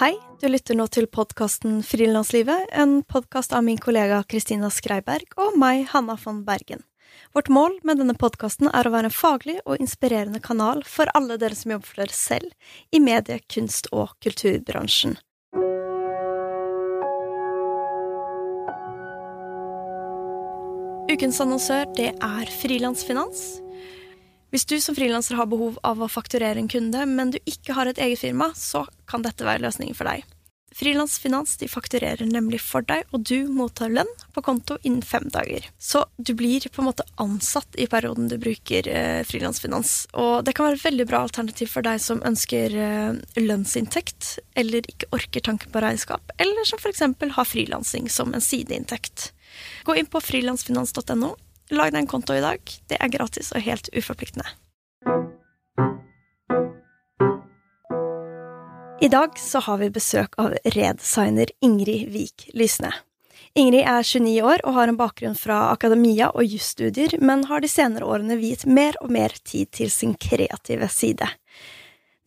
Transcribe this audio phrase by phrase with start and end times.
[0.00, 5.58] Hei, du lytter nå til podkasten Frilanslivet, en podkast av min kollega Kristina Skreiberg og
[5.60, 6.86] meg, Hanna von Bergen.
[7.36, 11.36] Vårt mål med denne podkasten er å være en faglig og inspirerende kanal for alle
[11.36, 15.18] dere som jobber for dere selv i medie-, kunst- og kulturbransjen.
[21.12, 23.50] Ukens annonsør, det er Frilansfinans.
[24.50, 27.86] Hvis du som frilanser har behov av å fakturere en kunde, men du ikke har
[27.86, 30.26] et eget firma, så kan dette være løsningen for deg.
[30.74, 35.66] Frilansfinans de fakturerer nemlig for deg, og du mottar lønn på konto innen fem dager.
[35.82, 40.06] Så du blir på en måte ansatt i perioden du bruker eh, frilansfinans.
[40.14, 44.86] Og det kan være et veldig bra alternativ for deg som ønsker eh, lønnsinntekt, eller
[44.90, 47.02] ikke orker tanken på regnskap, eller som f.eks.
[47.34, 49.32] har frilansing som en sideinntekt.
[49.84, 51.34] Gå inn på frilansfinans.no.
[51.70, 52.58] Lag deg en konto i dag.
[52.90, 54.48] Det er gratis og helt uforpliktende.
[59.00, 62.90] I dag så har vi besøk av redesigner Ingrid Vik Lysne.
[63.54, 67.70] Ingrid er 29 år og har en bakgrunn fra akademia og jusstudier, men har de
[67.70, 71.26] senere årene viet mer og mer tid til sin kreative side.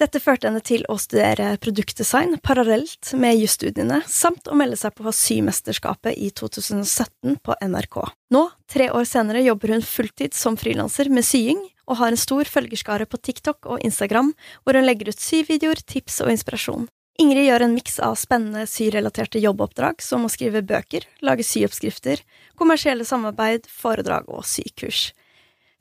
[0.02, 5.14] Dette førte henne til å studere produktdesign parallelt med jusstudiene, samt å melde seg på
[5.14, 8.00] Symesterskapet i 2017 på NRK.
[8.34, 8.42] Nå,
[8.72, 13.06] tre år senere, jobber hun fulltid som frilanser med sying, og har en stor følgerskare
[13.06, 16.90] på TikTok og Instagram, hvor hun legger ut syvideoer, tips og inspirasjon.
[17.22, 22.24] Ingrid gjør en miks av spennende syrelaterte jobboppdrag, som å skrive bøker, lage syoppskrifter,
[22.58, 25.12] kommersielle samarbeid, foredrag og sykurs.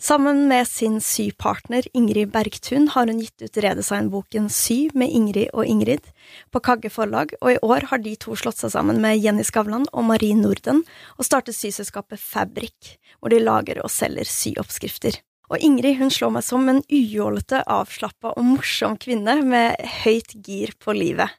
[0.03, 5.63] Sammen med sin sypartner Ingrid Bergtun har hun gitt ut redesignboken Sy med Ingrid og
[5.63, 6.09] Ingrid
[6.51, 9.87] på Kagge forlag, og i år har de to slått seg sammen med Jenny Skavlan
[9.93, 10.81] og Marie Norden
[11.15, 15.21] og startet syselskapet Fabrik, hvor de lager og selger syoppskrifter.
[15.55, 20.75] Og Ingrid hun slår meg som en ujålete, avslappa og morsom kvinne med høyt gir
[20.83, 21.31] på livet.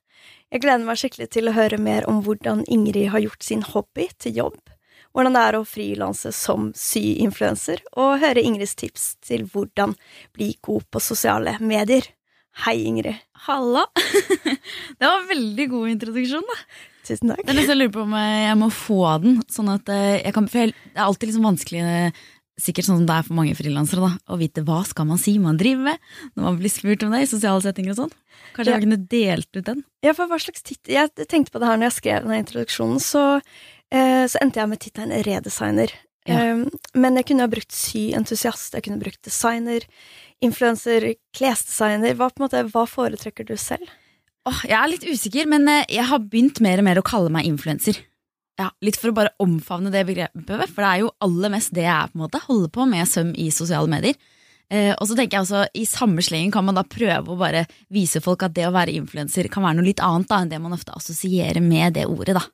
[0.55, 4.07] Jeg gleder meg skikkelig til å høre mer om hvordan Ingrid har gjort sin hobby
[4.23, 4.61] til jobb,
[5.13, 9.95] hvordan det er å frilanse som syinfluenser, og høre Ingrids tips til hvordan
[10.35, 12.07] bli god på sosiale medier.
[12.65, 13.17] Hei, Ingrid.
[13.47, 13.87] Halla!
[14.99, 16.57] Det var en veldig god introduksjon, da.
[17.03, 17.41] Tusen takk.
[17.43, 20.35] Det er nesten jeg lurer på om jeg må få den, sånn at eh, jeg
[20.37, 22.21] kan For det er alltid liksom vanskelig eh,
[22.61, 25.57] sikkert sånn som det er for mange frilansere, å vite hva skal man si man
[25.59, 26.05] driver med
[26.37, 28.13] når man blir spurt om det i sosiale settinger og sånn.
[28.53, 28.77] Kanskje Ja.
[28.77, 29.81] jeg kunne delt ut den?
[30.05, 33.01] Ja, for hva slags tittel Jeg tenkte på det her når jeg skrev denne introduksjonen,
[33.01, 33.41] så,
[33.93, 35.91] så endte jeg med tittelen redesigner.
[36.27, 36.39] Ja.
[36.39, 39.85] Eh, men jeg kunne ha brukt syentusiast, jeg kunne brukt designer,
[40.43, 42.15] influenser, klesdesigner.
[42.19, 43.91] Hva, på en måte, hva foretrekker du selv?
[44.47, 47.31] Oh, jeg er litt usikker, men eh, jeg har begynt mer og mer å kalle
[47.33, 47.99] meg influenser.
[48.59, 51.87] Ja, litt for å bare omfavne det begrepet, for det er jo aller mest det
[51.87, 52.43] jeg er, på en måte.
[52.45, 54.17] Holder på med søm i sosiale medier.
[54.73, 57.65] Eh, og så tenker jeg også, I samme slengen kan man da prøve å bare
[57.93, 60.61] vise folk at det å være influenser kan være noe litt annet da, enn det
[60.63, 62.37] man ofte assosierer med det ordet.
[62.37, 62.45] da.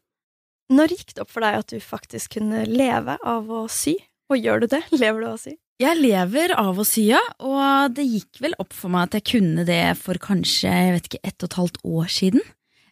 [0.69, 3.96] Når gikk det opp for deg at du faktisk kunne leve av å sy?
[4.30, 4.84] Og gjør du det?
[5.02, 5.56] Lever du av å sy?
[5.80, 9.28] Jeg lever av å sy, ja, og det gikk vel opp for meg at jeg
[9.31, 12.44] kunne det for kanskje jeg vet ikke, ett og et halvt år siden.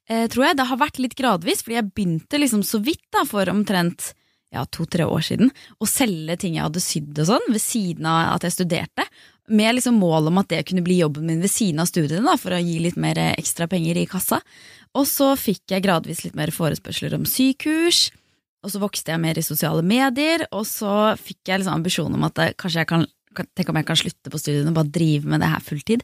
[0.07, 0.55] Eh, tror jeg.
[0.55, 4.13] Det har vært litt gradvis, fordi jeg begynte liksom så vidt da for omtrent
[4.55, 5.51] ja, to-tre år siden
[5.83, 9.07] å selge ting jeg hadde sydd og sånn, ved siden av at jeg studerte.
[9.47, 12.51] Med liksom mål om at det kunne bli jobben min ved siden av studiene, for
[12.51, 14.41] å gi litt mer eh, ekstra penger i kassa.
[14.97, 18.09] Og så fikk jeg gradvis litt mer forespørsler om sykurs.
[18.65, 22.25] Og så vokste jeg mer i sosiale medier, og så fikk jeg liksom ambisjon om
[22.27, 23.07] at det, kanskje jeg kan-
[23.53, 26.01] Tenk om jeg kan slutte på studiene og bare drive med det her fulltid.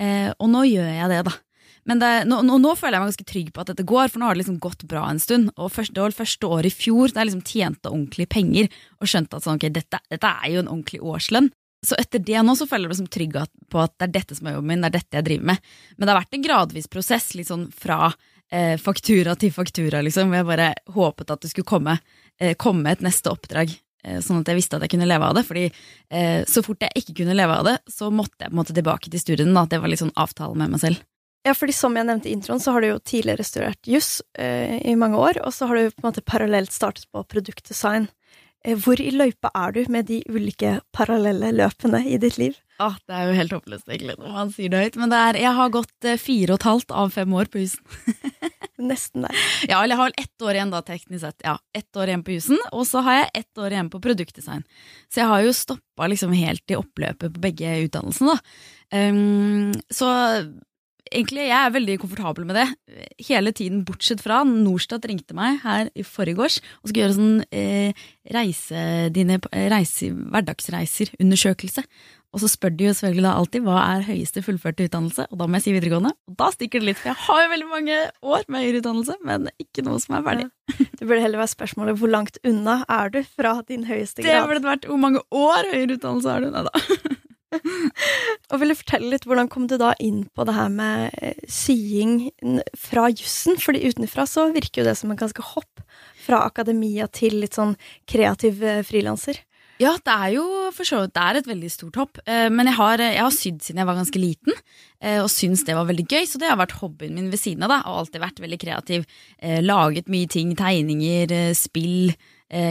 [0.00, 1.32] Eh, og nå gjør jeg det, da.
[1.84, 4.18] Men det, nå, nå, nå føler jeg meg ganske trygg på at dette går, for
[4.18, 5.50] nå har det liksom gått bra en stund.
[5.58, 9.10] Og først, det var første året i fjor da jeg liksom tjente ordentlig penger og
[9.12, 11.50] skjønte at sånn, okay, dette, dette er jo en ordentlig årslønn.
[11.86, 13.36] Så etter det nå så føler jeg meg trygg
[13.72, 15.68] på at det er dette som er jobben min, det er dette jeg driver med.
[15.96, 18.10] Men det har vært en gradvis prosess, litt sånn fra
[18.52, 20.34] eh, faktura til faktura, liksom.
[20.36, 21.96] Jeg bare håpet at det skulle komme,
[22.40, 23.72] eh, komme et neste oppdrag,
[24.04, 25.46] eh, sånn at jeg visste at jeg kunne leve av det.
[25.48, 28.60] Fordi eh, så fort jeg ikke kunne leve av det, så måtte jeg på en
[28.60, 29.56] måte tilbake til studiene.
[29.56, 29.64] Da.
[29.70, 31.00] Det var litt sånn avtale med meg selv.
[31.48, 34.76] Ja, fordi som jeg nevnte i introen, så har du jo tidligere studert juss eh,
[34.84, 38.10] i mange år, og så har du på en måte parallelt startet på produktdesign.
[38.66, 42.58] Eh, hvor i løypa er du med de ulike parallelle løpene i ditt liv?
[42.80, 45.38] Ah, det er jo helt håpløst egentlig når man sier det høyt, men det er,
[45.42, 47.84] jeg har gått eh, fire og et halvt av fem år på husen.
[48.90, 49.40] Nesten der.
[49.68, 51.44] Ja, eller jeg har vel ett år igjen da, teknisk sett.
[51.44, 54.64] Ja, ett år igjen på husen, og så har jeg ett år igjen på produktdesign.
[55.12, 58.68] Så jeg har jo stoppa liksom helt i oppløpet på begge utdannelsene, da.
[58.90, 60.08] Um, så
[61.10, 62.66] egentlig, jeg er veldig komfortabel med det.
[63.28, 68.06] Hele tiden, bortsett fra Norstat ringte meg her i forgårs og skulle gjøre sånn eh,
[68.34, 69.40] reise, dine,
[69.72, 71.84] reise, hverdagsreiser-undersøkelse.
[72.30, 75.48] Og så spør de jo selvfølgelig da alltid hva er høyeste fullførte utdannelse, og da
[75.50, 76.12] må jeg si videregående.
[76.30, 79.16] Og da stikker det litt, for jeg har jo veldig mange år med høyere utdannelse,
[79.26, 80.46] men ikke noe som er ferdig.
[80.46, 80.86] Ja.
[81.00, 84.44] Det burde heller være spørsmålet hvor langt unna er du fra din høyeste grad?
[84.44, 86.52] Det burde vært hvor mange år høyere utdannelse har du?
[86.54, 87.18] Nei da.
[88.50, 91.38] og vil du fortelle litt hvordan kom du da inn på det her med eh,
[91.50, 92.30] sying
[92.78, 93.58] fra jussen?
[93.62, 95.84] Fordi utenfra så virker jo det som en ganske hopp
[96.24, 97.76] fra akademia til litt sånn
[98.10, 99.38] kreativ eh, frilanser.
[99.80, 100.44] Ja, det er jo
[100.76, 102.18] for så vidt et veldig stort hopp.
[102.26, 104.58] Eh, men jeg har, jeg har, sydd siden jeg var ganske liten,
[105.22, 106.26] og syns det var veldig gøy.
[106.28, 107.70] Så det har vært hobbyen min ved siden av.
[107.72, 109.06] da, Og alltid vært veldig kreativ.
[109.64, 110.50] Laget mye ting.
[110.58, 112.10] Tegninger, spill,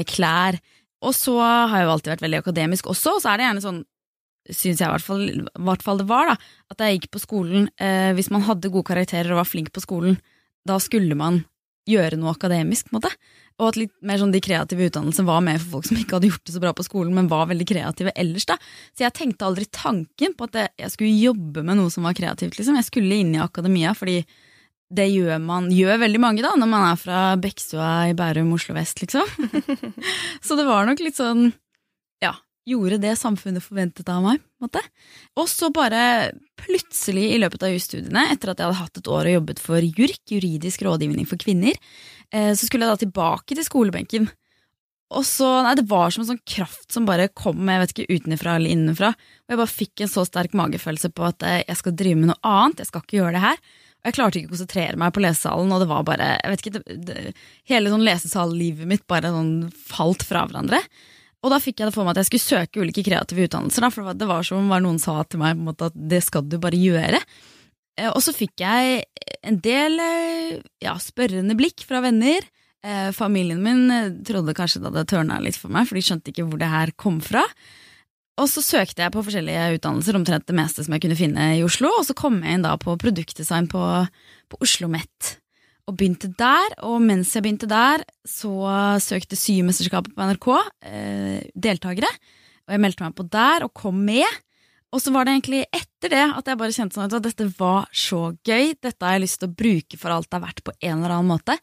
[0.06, 0.60] klær.
[1.02, 3.64] Og så har jeg jo alltid vært veldig akademisk også, og så er det gjerne
[3.64, 3.82] sånn
[4.50, 6.36] syns jeg i hvert, fall, det var, da,
[6.74, 7.70] at jeg gikk på skolen
[8.18, 10.18] Hvis man hadde gode karakterer og var flink på skolen,
[10.68, 11.44] da skulle man
[11.90, 13.12] gjøre noe akademisk, på en måte.
[13.60, 16.30] Og at litt mer sånn de kreative utdannelsene var mer for folk som ikke hadde
[16.32, 18.48] gjort det så bra på skolen, men var veldig kreative ellers.
[18.48, 18.56] da.
[18.96, 22.60] Så jeg tenkte aldri tanken på at jeg skulle jobbe med noe som var kreativt.
[22.60, 22.78] liksom.
[22.80, 24.22] Jeg skulle inn i akademia, fordi
[24.90, 28.74] det gjør man gjør veldig mange da, når man er fra Bekkstua i Bærum, Oslo
[28.78, 29.28] vest, liksom.
[30.46, 31.52] så det var nok litt sånn
[32.70, 34.44] gjorde det samfunnet forventet av meg.
[34.60, 34.82] Måte.
[35.40, 39.30] Og så bare plutselig i løpet av jusstudiene, etter at jeg hadde hatt et år
[39.30, 41.78] og jobbet for JURK, juridisk rådgivning for kvinner,
[42.34, 44.30] Eh, så skulle jeg da tilbake til skolebenken.
[45.10, 48.18] Og så, nei, Det var som en sånn kraft som bare kom jeg vet ikke,
[48.20, 49.10] utenfra eller innenfra.
[49.16, 52.30] Og jeg bare fikk en så sterk magefølelse på at eh, jeg skal drive med
[52.30, 52.84] noe annet.
[52.84, 53.64] Jeg skal ikke gjøre det her.
[54.00, 56.62] Og jeg klarte ikke å konsentrere meg på lesesalen, og det var bare jeg vet
[56.64, 57.34] ikke, det, det,
[57.68, 60.80] Hele sånn lesesal-livet mitt bare sånn falt fra hverandre.
[61.40, 63.86] Og da fikk jeg det for meg at jeg skulle søke ulike kreative utdannelser.
[63.86, 66.58] Da, for det var som om noen sa til meg måte, at det skal du
[66.62, 67.22] bare gjøre.
[68.00, 69.04] Eh, og så fikk jeg
[69.48, 72.48] en del eh, ja, spørrende blikk fra venner.
[72.84, 76.48] Eh, familien min trodde kanskje det hadde tørna litt for meg, for de skjønte ikke
[76.50, 77.46] hvor det her kom fra.
[78.40, 81.64] Og så søkte jeg på forskjellige utdannelser, omtrent det meste som jeg kunne finne i
[81.66, 83.84] Oslo, og så kom jeg inn da på produktdesign på,
[84.52, 85.36] på Oslo Met.
[85.90, 88.54] Og begynte der, og mens jeg begynte der, så
[89.02, 90.48] søkte Symesterskapet på NRK
[90.86, 92.12] eh, deltakere.
[92.68, 94.28] Og jeg meldte meg på der og kom med.
[94.94, 97.88] Og så var det egentlig etter det at jeg bare kjente sånn at dette var
[97.90, 98.76] så gøy.
[98.78, 101.16] Dette har jeg lyst til å bruke for alt det er verdt på en eller
[101.16, 101.58] annen måte.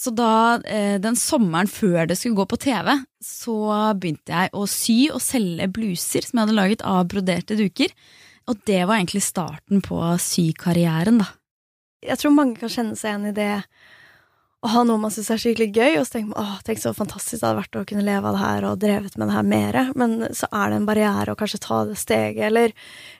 [0.00, 2.90] Så da, eh, den sommeren før det skulle gå på TV,
[3.22, 3.56] så
[3.96, 7.94] begynte jeg å sy og selge bluser som jeg hadde laget av broderte duker.
[8.50, 11.30] Og det var egentlig starten på sykarrieren, da.
[12.04, 13.52] Jeg tror mange kan kjenne seg igjen i det
[14.64, 16.94] å ha noe man syns er skikkelig gøy, og så tenker man åh, tenk så
[16.96, 19.48] fantastisk det hadde vært å kunne leve av det her og drevet med det her
[19.50, 22.72] mere, men så er det en barriere å kanskje ta det steget, eller,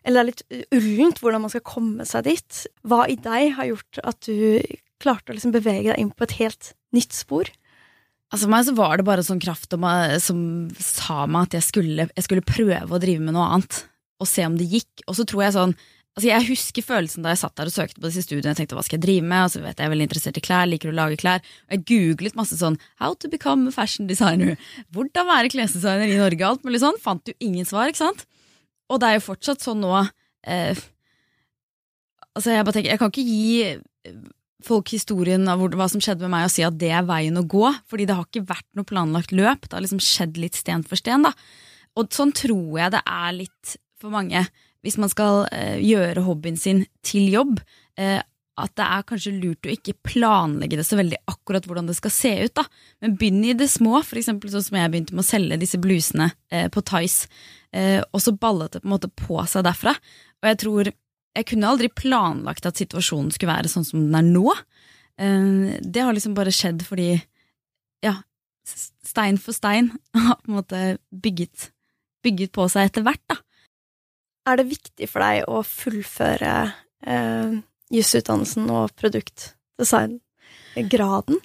[0.08, 2.62] eller det er litt ullent hvordan man skal komme seg dit.
[2.88, 4.64] Hva i deg har gjort at du
[5.04, 7.52] klarte å liksom bevege deg inn på et helt nytt spor?
[8.32, 9.76] Altså For meg så var det bare sånn kraft
[10.24, 10.38] som
[10.80, 13.84] sa meg at jeg skulle, jeg skulle prøve å drive med noe annet,
[14.16, 15.04] og se om det gikk.
[15.04, 15.76] Og så tror jeg sånn
[16.14, 18.52] Altså Jeg husker følelsen da jeg satt der og søkte på disse studiene.
[18.52, 19.48] Jeg tenkte hva skal jeg drive med?
[19.48, 21.42] Og så vet jeg, jeg er veldig interessert i klær, liker å lage klær.
[21.66, 24.54] Og jeg googlet masse sånn How to become a fashion designer.
[24.94, 26.46] Hvordan være klesdesigner i Norge.
[26.46, 27.00] Alt mulig sånn.
[27.02, 28.22] Fant jo ingen svar, ikke sant?
[28.92, 30.78] Og det er jo fortsatt sånn nå eh,
[32.34, 34.18] Altså Jeg bare tenker, jeg kan ikke gi eh,
[34.64, 37.44] folk historien av hva som skjedde med meg, og si at det er veien å
[37.46, 37.66] gå.
[37.90, 39.66] Fordi det har ikke vært noe planlagt løp.
[39.66, 41.26] Det har liksom skjedd litt sten for sten.
[41.26, 41.34] da.
[41.98, 44.46] Og sånn tror jeg det er litt for mange
[44.84, 47.60] hvis man skal eh, gjøre hobbyen sin til jobb,
[48.00, 48.20] eh,
[48.54, 52.12] at det er kanskje lurt å ikke planlegge det så veldig akkurat hvordan det skal
[52.14, 52.54] se ut.
[52.54, 52.62] da.
[53.02, 55.80] Men begynn i det små, for eksempel sånn som jeg begynte med å selge disse
[55.82, 57.30] blusene eh, på Tice.
[57.74, 59.96] Og så ballet det på en måte på seg derfra.
[60.38, 60.92] Og jeg tror
[61.34, 64.52] Jeg kunne aldri planlagt at situasjonen skulle være sånn som den er nå.
[65.82, 67.16] Det har liksom bare skjedd fordi,
[68.06, 68.12] ja,
[69.02, 71.72] stein for stein har på en måte bygget,
[72.22, 73.40] bygget på seg etter hvert, da.
[74.44, 76.52] Er det viktig for deg å fullføre
[77.08, 77.52] eh,
[77.94, 81.38] jusutdannelsen og produktdesign-graden?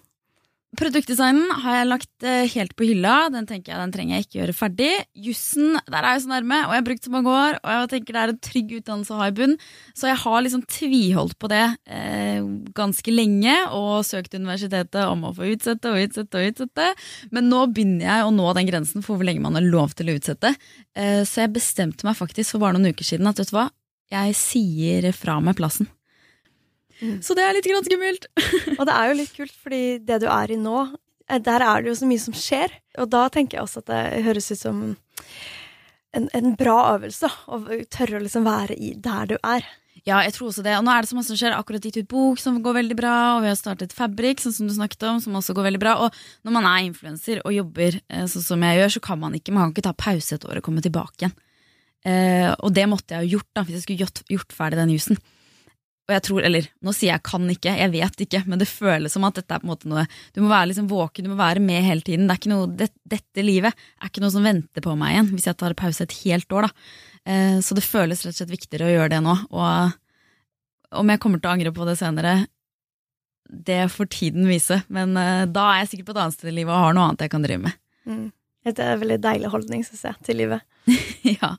[0.77, 3.13] Produktdesignen har jeg lagt eh, helt på hylla.
[3.33, 4.91] Den tenker jeg den trenger jeg ikke gjøre ferdig.
[5.17, 7.57] Jussen der er jeg så nærme, og jeg har brukt så mange år.
[7.63, 9.57] Og jeg tenker det er en trygg utdannelse å ha i bunn.
[9.97, 12.45] Så jeg har liksom tviholdt på det eh,
[12.77, 16.89] ganske lenge og søkt universitetet om å få utsette og utsette og utsette.
[17.33, 20.13] Men nå begynner jeg å nå den grensen for hvor lenge man har lov til
[20.13, 20.53] å utsette.
[20.93, 23.71] Eh, så jeg bestemte meg faktisk for bare noen uker siden at vet du hva,
[24.13, 25.89] jeg sier fra meg plassen.
[26.99, 27.19] Mm.
[27.23, 28.27] Så det er litt skummelt.
[28.79, 30.85] og det er jo litt kult, fordi det du er i nå,
[31.29, 32.73] eh, der er det jo så mye som skjer.
[32.99, 34.81] Og da tenker jeg også at det høres ut som
[36.17, 37.61] en, en bra øvelse, å
[37.93, 39.67] tørre å liksom være i der du er.
[40.07, 40.75] Ja, jeg tror også det.
[40.77, 41.55] Og nå er det så masse som skjer.
[41.57, 44.69] Akkurat gitt ut bok som går veldig bra, og vi har startet Fabrik, sånn som
[44.69, 45.97] du snakket om, som også går veldig bra.
[46.05, 49.35] Og når man er influenser og jobber eh, sånn som jeg gjør, så kan man
[49.37, 51.35] ikke, man kan ikke ta pause et år og komme tilbake igjen.
[52.07, 54.95] Eh, og det måtte jeg ha gjort da, hvis jeg skulle gjort, gjort ferdig den
[54.95, 55.19] jusen.
[56.09, 59.13] Og jeg tror, eller nå sier jeg kan ikke, jeg vet ikke, men det føles
[59.13, 61.37] som at dette er på en måte noe Du må være liksom våken, du må
[61.37, 62.25] være med hele tiden.
[62.25, 65.29] Det er ikke noe, det, dette livet er ikke noe som venter på meg igjen
[65.35, 66.65] hvis jeg tar pause et helt år.
[66.65, 66.71] da.
[67.29, 69.35] Eh, så det føles rett og slett viktigere å gjøre det nå.
[69.53, 72.33] Og om jeg kommer til å angre på det senere,
[73.69, 74.81] det får tiden vise.
[74.89, 77.11] Men eh, da er jeg sikkert på et annet sted i livet og har noe
[77.11, 77.79] annet jeg kan drive med.
[78.09, 78.27] Mm.
[78.65, 80.65] Det er en veldig deilig holdning, synes jeg, til livet.
[81.37, 81.53] ja.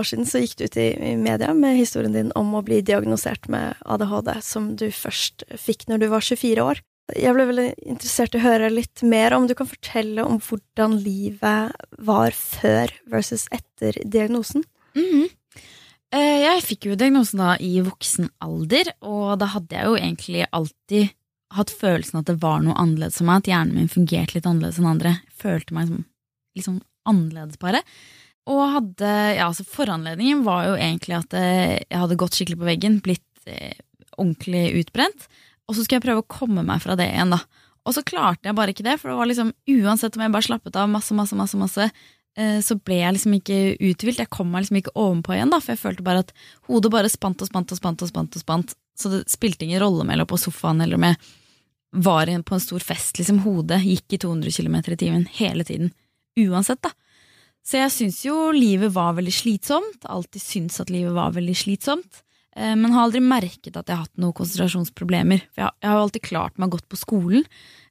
[0.00, 0.88] År siden så gikk du ut i,
[1.20, 6.02] media med historien din om å bli diagnosert med ADHD, som du først fikk når
[6.02, 6.80] du var 24 år.
[7.16, 10.94] Jeg ble veldig interessert i å høre litt mer om du kan fortelle om hvordan
[11.02, 14.64] livet var før versus etter diagnosen.
[14.94, 15.28] Mm -hmm.
[16.10, 21.10] Jeg fikk jo diagnosen da i voksen alder, og da hadde jeg jo egentlig alltid
[21.54, 24.78] hatt følelsen at det var noe annerledes for meg, at hjernen min fungerte litt annerledes
[24.78, 25.16] enn andre.
[25.22, 26.04] Jeg følte meg som
[26.58, 26.80] liksom
[27.10, 27.82] annerledes, bare.
[28.48, 32.68] Og hadde, ja, altså Foranledningen var jo egentlig at eh, jeg hadde gått skikkelig på
[32.70, 33.76] veggen, blitt eh,
[34.16, 35.26] ordentlig utbrent.
[35.68, 37.42] Og så skulle jeg prøve å komme meg fra det igjen, da.
[37.88, 40.48] Og så klarte jeg bare ikke det, for det var liksom, uansett om jeg bare
[40.48, 41.86] slappet av masse, masse, masse, masse,
[42.38, 44.22] eh, så ble jeg liksom ikke uthvilt.
[44.24, 46.32] Jeg kom meg liksom ikke ovenpå igjen, da, for jeg følte bare at
[46.68, 48.04] hodet bare spant og spant og spant.
[48.04, 48.74] og spant og spant.
[49.00, 51.20] Så det spilte ingen rolle om jeg lå på sofaen eller om jeg
[51.90, 53.18] var på en stor fest.
[53.18, 55.94] liksom Hodet gikk i 200 km i timen hele tiden.
[56.38, 56.92] Uansett, da.
[57.66, 60.06] Så jeg syns jo livet var veldig slitsomt.
[60.08, 62.22] Alltid syns at livet var veldig slitsomt.
[62.56, 65.44] Eh, men har aldri merket at jeg har hatt noen konsentrasjonsproblemer.
[65.52, 67.46] For jeg har jo alltid klart meg godt på skolen.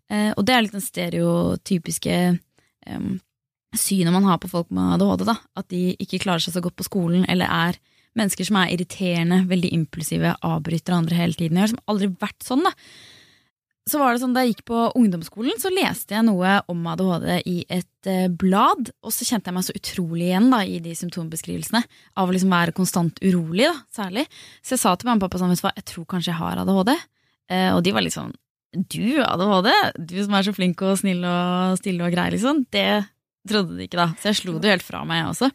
[0.09, 2.17] Eh, og det er litt den stereotypiske
[2.89, 3.19] um,
[3.77, 5.27] synet man har på folk med ADHD.
[5.29, 7.79] da, At de ikke klarer seg så godt på skolen, eller er
[8.17, 11.55] mennesker som er irriterende, veldig impulsive, avbryter andre hele tiden.
[11.55, 12.65] Jeg har liksom aldri vært sånn.
[12.65, 12.73] da
[13.91, 17.27] så var det sånn, Da jeg gikk på ungdomsskolen, så leste jeg noe om ADHD
[17.49, 18.91] i et eh, blad.
[19.03, 21.83] Og så kjente jeg meg så utrolig igjen da, i de symptombeskrivelsene.
[22.19, 24.25] Av å liksom være konstant urolig, da, særlig.
[24.61, 26.41] Så jeg sa til mamma og pappa sånn, vet du hva, jeg tror kanskje jeg
[26.41, 26.93] har ADHD.
[27.49, 28.35] Eh, og de var litt sånn
[28.69, 29.71] Du ADHD?
[29.97, 32.65] Du som er så flink og snill og stille og grei, liksom.
[32.69, 32.89] Det
[33.49, 34.11] trodde de ikke, da.
[34.21, 35.51] Så jeg slo det jo helt fra meg, jeg også.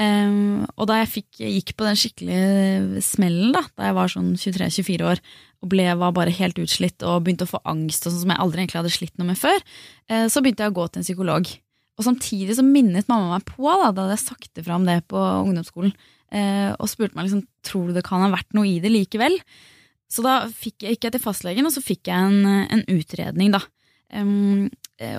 [0.00, 4.30] Um, og da jeg fikk, gikk på den skikkelige smellen, da da jeg var sånn
[4.32, 5.20] 23-24 år,
[5.60, 8.40] og ble, var bare helt utslitt og begynte å få angst, og sånn som jeg
[8.40, 9.58] aldri egentlig hadde slitt noe med før,
[10.12, 11.50] uh, så begynte jeg å gå til en psykolog.
[12.00, 15.02] Og samtidig så minnet mamma meg på, da, da hadde jeg sagt ifra om det
[15.10, 15.92] på ungdomsskolen,
[16.32, 19.36] uh, og spurte meg liksom, tror du det kan ha vært noe i det likevel.
[20.10, 23.52] Så da fikk jeg, gikk jeg til fastlegen, og så fikk jeg en, en utredning,
[23.52, 23.60] da.
[24.10, 24.70] Um,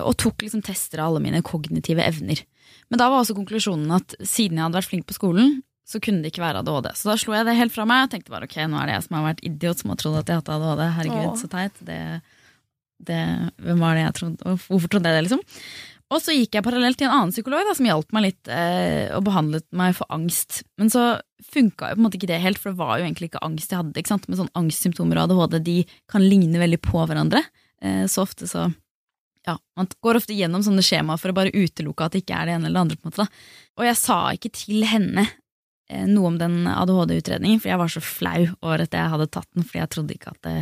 [0.03, 2.41] og tok liksom tester av alle mine kognitive evner.
[2.91, 6.23] Men da var også konklusjonen at siden jeg hadde vært flink på skolen, så kunne
[6.23, 6.91] det ikke være ADHD.
[6.95, 8.97] Så da slo jeg det helt fra meg og tenkte bare ok, nå er det
[8.97, 10.83] jeg som har vært idiot som har trodd at jeg hadde ADHD.
[10.97, 11.39] Herregud, Åh.
[11.41, 11.81] så teit.
[11.87, 12.01] Det,
[13.09, 13.23] det,
[13.65, 14.59] hvem var det jeg trodde?
[14.67, 15.43] Hvorfor trodde jeg det, liksom?
[16.11, 19.07] Og så gikk jeg parallelt til en annen psykolog da, som hjalp meg litt eh,
[19.15, 20.61] og behandlet meg for angst.
[20.79, 21.05] Men så
[21.53, 23.71] funka jo på en måte ikke det helt, for det var jo egentlig ikke angst
[23.71, 23.95] jeg hadde.
[23.99, 24.27] ikke sant?
[24.27, 25.77] Men sånn angstsymptomer og ADHD de
[26.11, 27.45] kan ligne veldig på hverandre.
[27.81, 28.67] Eh, så ofte så
[29.47, 32.49] ja, man går ofte gjennom sånne skjemaer for å bare utelukke at det ikke er
[32.49, 32.97] det ene eller det andre.
[32.97, 33.45] på en måte da.
[33.79, 35.23] Og jeg sa ikke til henne
[35.89, 39.49] eh, noe om den ADHD-utredningen, for jeg var så flau over at jeg hadde tatt
[39.55, 40.57] den, fordi jeg trodde ikke at det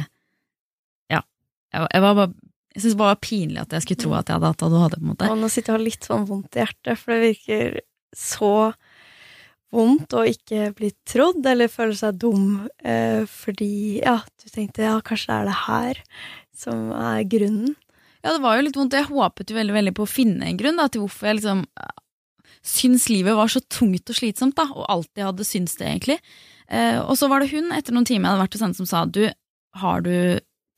[1.15, 1.24] Ja.
[1.74, 2.33] Jeg, jeg, var bare,
[2.75, 4.95] jeg syntes det var pinlig at jeg skulle tro at jeg hadde hatt ADHD.
[4.95, 5.33] på en måte.
[5.33, 7.81] Og nå sitter jeg og har litt sånn vondt i hjertet, for det virker
[8.15, 8.53] så
[9.75, 12.45] vondt å ikke bli trodd eller føle seg dum
[12.81, 16.01] eh, fordi ja, du tenkte ja, kanskje det er det her
[16.57, 17.75] som er grunnen.
[18.24, 18.98] Ja, det var jo litt vondt.
[18.98, 21.64] Jeg håpet jo veldig, veldig på å finne en grunn da, til hvorfor jeg liksom
[22.66, 26.20] syns livet var så tungt og slitsomt, da, og alltid hadde syntes det, egentlig.
[26.68, 28.90] Eh, og så var det hun, etter noen timer jeg hadde vært hos henne, som
[28.90, 29.24] sa du,
[29.80, 30.14] har du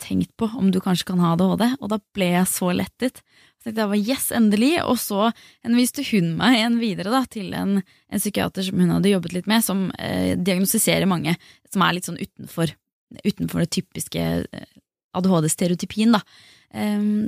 [0.01, 1.65] tenkt på om du kanskje kan ha ADHD?
[1.79, 3.21] Og da ble jeg så lettet.
[3.61, 4.71] Så tenkte jeg var yes, endelig.
[4.85, 5.31] Og så
[5.65, 9.49] henviste hun meg igjen videre da, til en, en, psykiater som hun hadde jobbet litt
[9.51, 11.35] med, som eh, diagnostiserer mange
[11.71, 12.73] som er litt sånn utenfor,
[13.21, 14.69] utenfor det typiske eh,
[15.17, 16.17] ADHD-stereotypien.
[16.17, 16.21] da.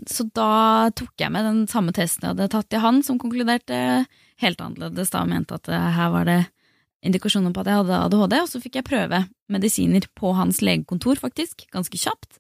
[0.08, 4.06] Så da tok jeg med den samme testen jeg hadde tatt i han, som konkluderte
[4.42, 6.40] helt annerledes da, mente at uh, her var det
[7.04, 11.20] indikasjoner på at jeg hadde ADHD, og så fikk jeg prøve medisiner på hans legekontor,
[11.20, 12.40] faktisk, ganske kjapt.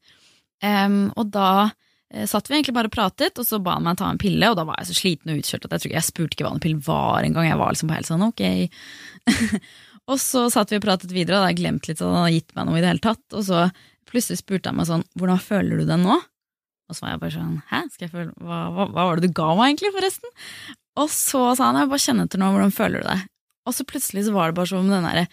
[0.63, 4.09] Og da uh, satt vi egentlig bare og pratet, og så ba han meg ta
[4.09, 6.37] en pille, og da var jeg så sliten og utkjørt at jeg tror jeg spurte
[6.37, 8.45] ikke hva en pille var engang, jeg var liksom på helt sånn ok.
[10.13, 12.21] og så satt vi og pratet videre, og da hadde jeg glemt litt at han
[12.21, 13.65] hadde gitt meg noe i det hele tatt, og så
[14.13, 16.19] plutselig spurte jeg meg sånn Hvordan føler du deg nå?
[16.89, 17.81] Og så var jeg bare sånn Hæ?
[18.13, 20.33] Hva, hva, hva var det du ga meg, egentlig, forresten?
[21.01, 23.25] Og så sa han jeg bare kjenner etter nå, hvordan føler du deg?
[23.63, 25.25] Og så plutselig så var det bare som om den derre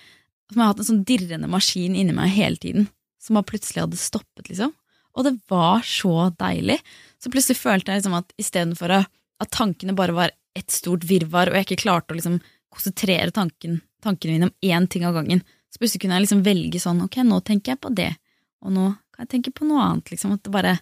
[0.51, 2.89] Som jeg har hatt en sånn dirrende maskin inni meg hele tiden,
[3.23, 4.73] som bare plutselig hadde stoppet, liksom.
[5.15, 6.79] Og det var så deilig.
[7.23, 11.59] Så plutselig følte jeg liksom at istedenfor at tankene bare var et stort virvar, og
[11.59, 15.79] jeg ikke klarte å liksom konsentrere tanken, tankene mine om én ting av gangen, så
[15.79, 18.11] plutselig kunne jeg liksom velge sånn ok, nå tenker jeg på det,
[18.65, 20.35] og nå kan jeg tenke på noe annet, liksom.
[20.37, 20.79] At det bare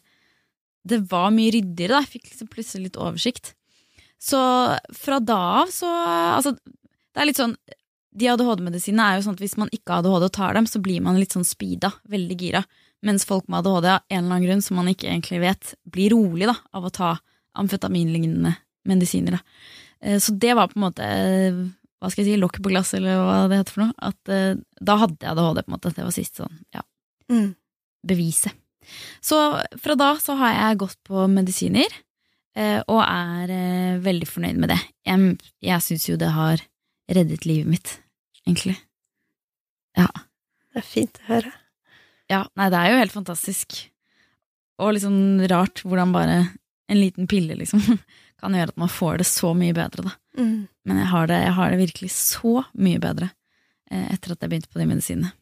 [0.88, 2.02] Det var mye ryddigere, da.
[2.04, 3.52] Jeg fikk liksom plutselig litt oversikt.
[4.18, 4.38] Så
[4.98, 5.88] fra da av så
[6.34, 7.54] Altså, det er litt sånn
[8.18, 10.82] De ADHD-medisinene er jo sånn at hvis man ikke har ADHD og tar dem, så
[10.82, 12.64] blir man litt sånn speeda, veldig gira.
[13.06, 16.10] Mens folk med ADHD av en eller annen grunn som man ikke egentlig vet, blir
[16.16, 17.12] rolig da, av å ta
[17.58, 18.56] amfetaminlignende
[18.90, 19.38] medisiner.
[19.38, 19.60] Da.
[20.02, 21.06] Eh, så det var på en måte
[21.98, 23.94] hva skal jeg si, lokket på glass, eller hva det heter for noe.
[24.10, 25.94] At uh, da hadde jeg ADHD, på en måte.
[25.94, 26.82] Det var sist sånn, ja,
[27.28, 27.54] Mm.
[28.06, 28.54] Beviset.
[29.20, 29.36] Så
[29.82, 31.92] fra da så har jeg gått på medisiner,
[32.56, 34.78] eh, og er eh, veldig fornøyd med det.
[35.08, 36.62] Jeg, jeg syns jo det har
[37.08, 37.94] reddet livet mitt,
[38.46, 38.76] egentlig.
[39.98, 40.08] Ja.
[40.72, 41.52] Det er fint å høre.
[42.32, 42.44] ja.
[42.58, 43.80] Nei, det er jo helt fantastisk.
[44.78, 46.38] Og litt sånn rart hvordan bare
[46.88, 47.82] en liten pille, liksom,
[48.40, 50.14] kan gjøre at man får det så mye bedre, da.
[50.38, 50.68] Mm.
[50.88, 53.32] Men jeg har det, jeg har det virkelig så mye bedre
[53.90, 55.32] eh, etter at jeg begynte på de medisinene.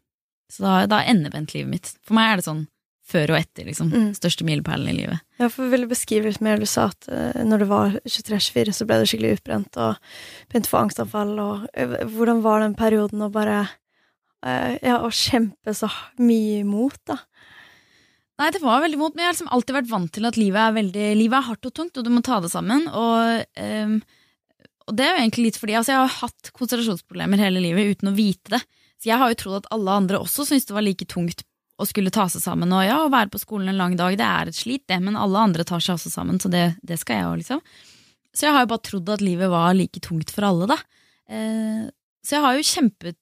[0.53, 1.93] Så da, da endevendt livet mitt.
[2.07, 2.67] For meg er det sånn
[3.07, 3.91] før og etter, liksom.
[3.93, 4.07] Mm.
[4.19, 5.23] Største milepælen i livet.
[5.39, 6.59] Ja, for vil du beskrive litt mer?
[6.59, 10.01] Du sa at uh, når du var 23-24, så ble du skikkelig utbrent og
[10.51, 11.35] begynte å få angstanfall.
[11.43, 16.99] Og, uh, hvordan var den perioden å bare uh, Ja, å kjempe så mye imot,
[17.07, 17.21] da?
[18.37, 20.61] Nei, det var veldig vondt, men jeg har liksom alltid vært vant til at livet
[20.61, 22.85] er veldig Livet er hardt og tungt, og du må ta det sammen.
[22.91, 23.95] Og, um,
[24.91, 28.11] og det er jo egentlig litt fordi altså, jeg har hatt konsentrasjonsproblemer hele livet uten
[28.11, 28.61] å vite det.
[29.01, 31.45] Så jeg har jo trodd at alle andre også syntes det var like tungt
[31.77, 32.73] å skulle ta seg sammen.
[32.73, 35.19] Og ja, å være på skolen en lang dag, det er et slit, det, men
[35.21, 37.61] alle andre tar seg også sammen, så det, det skal jeg òg, liksom.
[38.37, 40.79] Så jeg har jo bare trodd at livet var like tungt for alle, da.
[41.29, 41.85] Eh,
[42.25, 43.19] så jeg har jo kjempet,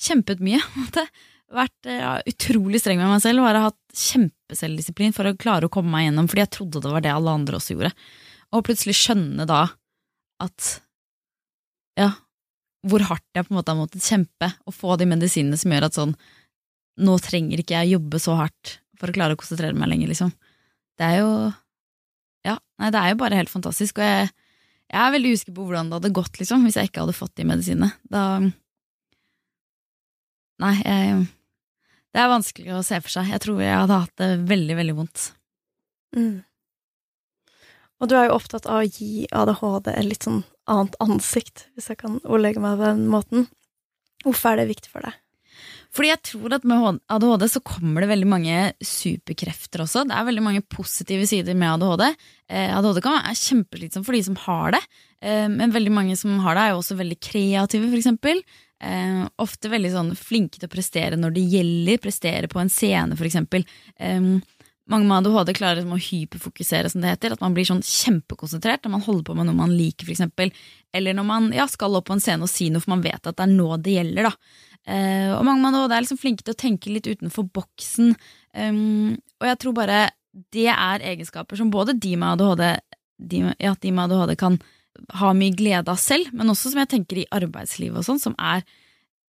[0.00, 0.62] kjempet mye.
[0.88, 1.12] en.
[1.50, 5.66] Vært eh, ja, utrolig streng med meg selv og har hatt kjempeselvdisiplin for å klare
[5.66, 7.90] å komme meg gjennom, fordi jeg trodde det var det alle andre også gjorde.
[8.54, 9.64] Og plutselig skjønne da
[10.40, 10.68] at
[11.98, 12.12] ja,
[12.86, 15.88] hvor hardt jeg på en måte har måttet kjempe og få de medisinene som gjør
[15.88, 16.14] at sånn
[17.00, 20.32] nå trenger ikke jeg jobbe så hardt for å klare å konsentrere meg lenger, liksom.
[21.00, 21.32] Det er jo
[22.44, 24.30] Ja, nei, det er jo bare helt fantastisk, og jeg,
[24.88, 27.34] jeg er veldig usikker på hvordan det hadde gått, liksom, hvis jeg ikke hadde fått
[27.36, 27.92] de medisinene.
[28.08, 28.24] Da
[30.60, 31.26] Nei, jeg
[32.12, 33.28] Det er vanskelig å se for seg.
[33.30, 35.26] Jeg tror jeg hadde hatt det veldig, veldig vondt.
[36.16, 36.40] Mm.
[38.00, 40.40] Og du er jo opptatt av å gi ADHD en litt sånn
[40.70, 43.50] annet ansikt, hvis jeg kan ordlegge meg på den måten.
[44.24, 45.18] Hvorfor er det viktig for deg?
[45.90, 50.04] Fordi jeg tror at med ADHD så kommer det veldig mange superkrefter også.
[50.06, 52.04] Det er veldig mange positive sider med ADHD.
[52.46, 54.80] Eh, ADHD kan være kjempeslitsomt for de som har det,
[55.18, 58.42] eh, men veldig mange som har det, er jo også veldig kreative, eksempel.
[58.80, 63.18] Eh, ofte veldig sånn flinke til å prestere når det gjelder, prestere på en scene,
[63.18, 63.66] eksempel.
[63.98, 64.30] Eh,
[64.90, 67.34] mange med ADHD klarer liksom å hyperfokusere, som det heter.
[67.34, 70.52] At man blir sånn kjempekonsentrert når man holder på med noe man liker, eksempel.
[70.96, 73.22] Eller når man ja, skal opp på en scene og si noe, for man vet
[73.22, 74.30] at det er nå det gjelder.
[74.30, 74.34] da.
[74.90, 78.14] Uh, og mange med ADHD er liksom flinke til å tenke litt utenfor boksen.
[78.56, 80.02] Um, og jeg tror bare
[80.54, 82.66] det er egenskaper som både de med ADHD,
[83.30, 84.60] de ja, de med ADHD kan
[85.20, 88.34] ha mye glede av selv, men også som jeg tenker i arbeidslivet og sånn, som
[88.38, 88.64] er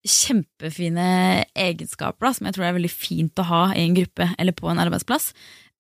[0.07, 1.07] kjempefine
[1.59, 4.71] egenskaper da, som jeg tror er veldig fint å ha i en gruppe eller på
[4.71, 5.31] en arbeidsplass.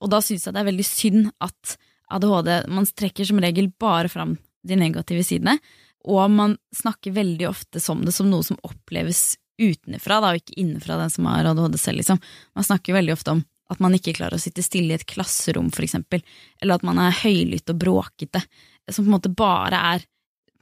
[0.00, 1.76] Og da syns jeg det er veldig synd at
[2.10, 4.34] ADHD Man trekker som regel bare fram
[4.66, 5.56] de negative sidene,
[6.04, 10.98] og man snakker veldig ofte som det som noe som oppleves utenfra, og ikke innenfra
[11.00, 12.00] den som har ADHD selv.
[12.00, 12.20] Liksom.
[12.56, 15.68] Man snakker veldig ofte om at man ikke klarer å sitte stille i et klasserom,
[15.72, 16.24] for eksempel,
[16.60, 18.42] eller at man er høylytt og bråkete,
[18.90, 20.06] som på en måte bare er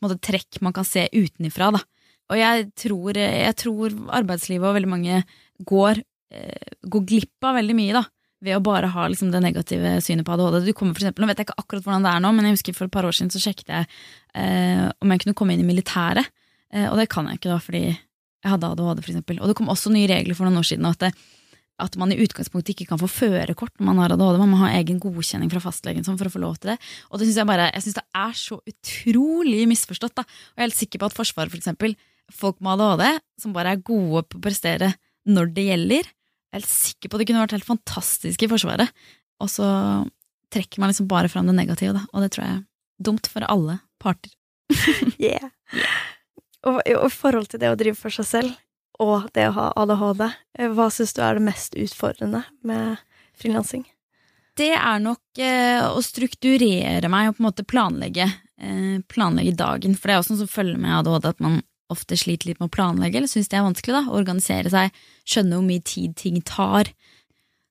[0.05, 1.73] måte, trekk man kan se utenifra.
[1.75, 1.81] Da.
[2.29, 5.23] Og jeg tror, jeg tror arbeidslivet og veldig mange
[5.65, 6.03] går,
[6.35, 8.05] eh, går glipp av veldig mye da,
[8.45, 10.69] ved å bare ha liksom, det negative synet på ADHD.
[10.69, 12.59] Du kommer for eksempel, nå vet jeg ikke akkurat hvordan det er nå, men jeg
[12.59, 13.89] husker for et par år siden så sjekket jeg
[14.35, 16.29] eh, om jeg kunne komme inn i militæret,
[16.75, 19.41] eh, og det kan jeg ikke da fordi jeg hadde ADHD, for eksempel.
[19.43, 21.11] Og det kom også nye regler for noen år siden at, det,
[21.83, 24.39] at man i utgangspunktet ikke kan få førerkort når man har ADHD.
[24.45, 26.79] Man må ha egen godkjenning fra fastlegen sånn, for å få lov til det.
[27.11, 30.15] Og det synes jeg bare, jeg synes det er så utrolig misforstått.
[30.21, 30.23] da.
[30.23, 31.99] Og jeg er helt sikker på at Forsvaret, for eksempel,
[32.35, 34.93] folk med ADHD, som bare er gode på å prestere
[35.29, 36.09] når det gjelder,
[36.49, 38.93] jeg er helt sikker på at det kunne vært helt fantastisk i Forsvaret.
[39.45, 39.67] Og så
[40.55, 42.07] trekker man liksom bare fram det negative, da.
[42.15, 42.65] Og det tror jeg er
[43.05, 44.33] dumt for alle parter.
[45.19, 45.51] Yeah.
[46.67, 48.57] Og i forhold til det å drive for seg selv,
[49.03, 50.25] og det å ha ADHD.
[50.75, 52.99] Hva syns du er det mest utfordrende med
[53.39, 53.85] frilansing?
[54.59, 58.27] Det er nok eh, å strukturere meg og på en måte planlegge,
[58.59, 59.95] eh, planlegge dagen.
[59.95, 61.61] For det er også noe som følger med ADHD, at man
[61.93, 63.97] ofte sliter litt med å planlegge, eller syns det er vanskelig.
[63.97, 64.99] da, Organisere seg,
[65.29, 66.91] skjønne hvor mye tid ting tar.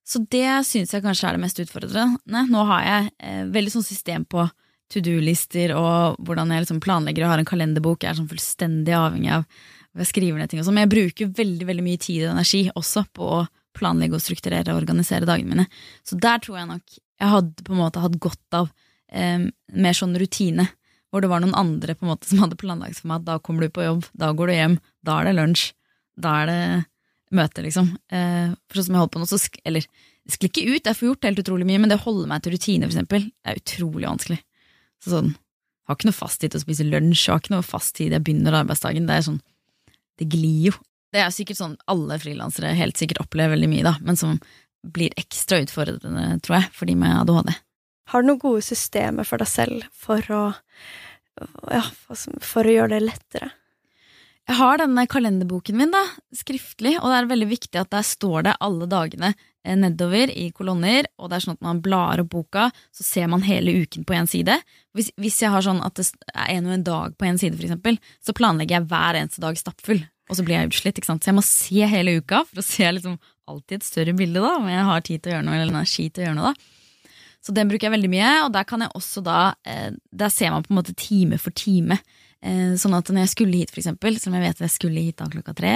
[0.08, 2.45] Så det syns jeg kanskje er det mest utfordrende.
[2.47, 4.47] Nå har jeg eh, veldig sånn system på
[4.88, 8.03] to do-lister og hvordan jeg liksom planlegger og har en kalenderbok.
[8.03, 10.77] Jeg er sånn fullstendig avhengig av hva jeg skriver ned ting og sånn.
[10.77, 13.43] Men jeg bruker veldig veldig mye tid og energi også på å
[13.77, 15.67] planlegge og strukturere og organisere dagene mine.
[16.08, 18.71] Så der tror jeg nok jeg hadde på en måte hatt godt av
[19.12, 20.69] eh, mer sånn rutine.
[21.12, 23.39] Hvor det var noen andre på en måte som hadde planlagt for meg at da
[23.39, 25.72] kommer du på jobb, da går du hjem, da er det lunsj,
[26.20, 26.62] da er det
[27.38, 27.89] møte, liksom.
[28.12, 29.88] Eh, for sånn som jeg holder på nå, så sk Eller
[30.28, 32.56] sklir ikke ut, jeg får gjort helt utrolig mye, men det å holde meg til
[32.56, 34.39] rutine, for eksempel, er utrolig vanskelig.
[35.04, 37.56] Så sånn, jeg har ikke noe fast tid til å spise lunsj, jeg har ikke
[37.56, 39.08] noe fast tid jeg begynner arbeidsdagen.
[39.08, 39.39] Det er sånn,
[40.20, 40.74] det glir jo.
[41.15, 44.36] Det er sikkert sånn alle frilansere helt sikkert opplever veldig mye, da, men som
[44.84, 47.56] blir ekstra utfordrende, tror jeg, for de med ADHD.
[48.12, 50.43] Har du noen gode systemer for deg selv for å,
[51.74, 53.52] ja, for å gjøre det lettere?
[54.48, 58.46] Jeg har denne kalenderboken min da, skriftlig, og det er veldig viktig at der står
[58.48, 62.30] det alle dagene eh, nedover i kolonner, og det er sånn at man blar opp
[62.32, 64.56] boka, så ser man hele uken på én side.
[64.96, 67.60] Hvis, hvis, jeg har sånn at det er en og en dag på én side,
[67.60, 70.00] for eksempel, så planlegger jeg hver eneste dag stappfull,
[70.32, 70.96] og så blir jeg utslitt.
[70.96, 71.28] ikke sant?
[71.28, 73.20] Så jeg må se hele uka for å se liksom
[73.52, 76.08] alltid et større bilde, da, om jeg har tid til å gjøre noe eller energi
[76.08, 76.56] til å gjøre noe.
[76.56, 76.77] da.
[77.47, 80.51] Så den bruker jeg veldig mye, og der kan jeg også da eh, Der ser
[80.51, 81.95] man på en måte time for time.
[82.43, 85.17] Eh, sånn at når jeg skulle hit, for eksempel, som jeg vet jeg skulle hit
[85.17, 85.71] da klokka tre,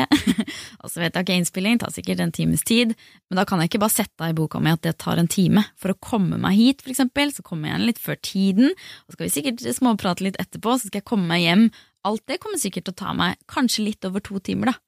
[0.83, 2.93] og så vet jeg ikke innspilling, tar sikkert en times tid,
[3.31, 5.31] men da kan jeg ikke bare sette av i boka mi at det tar en
[5.31, 5.63] time.
[5.81, 9.07] For å komme meg hit, for eksempel, så kommer jeg igjen litt før tiden, og
[9.07, 11.67] så skal vi sikkert småprate litt etterpå, så skal jeg komme meg hjem.
[12.05, 14.79] Alt det kommer sikkert til å ta meg kanskje litt over to timer, da.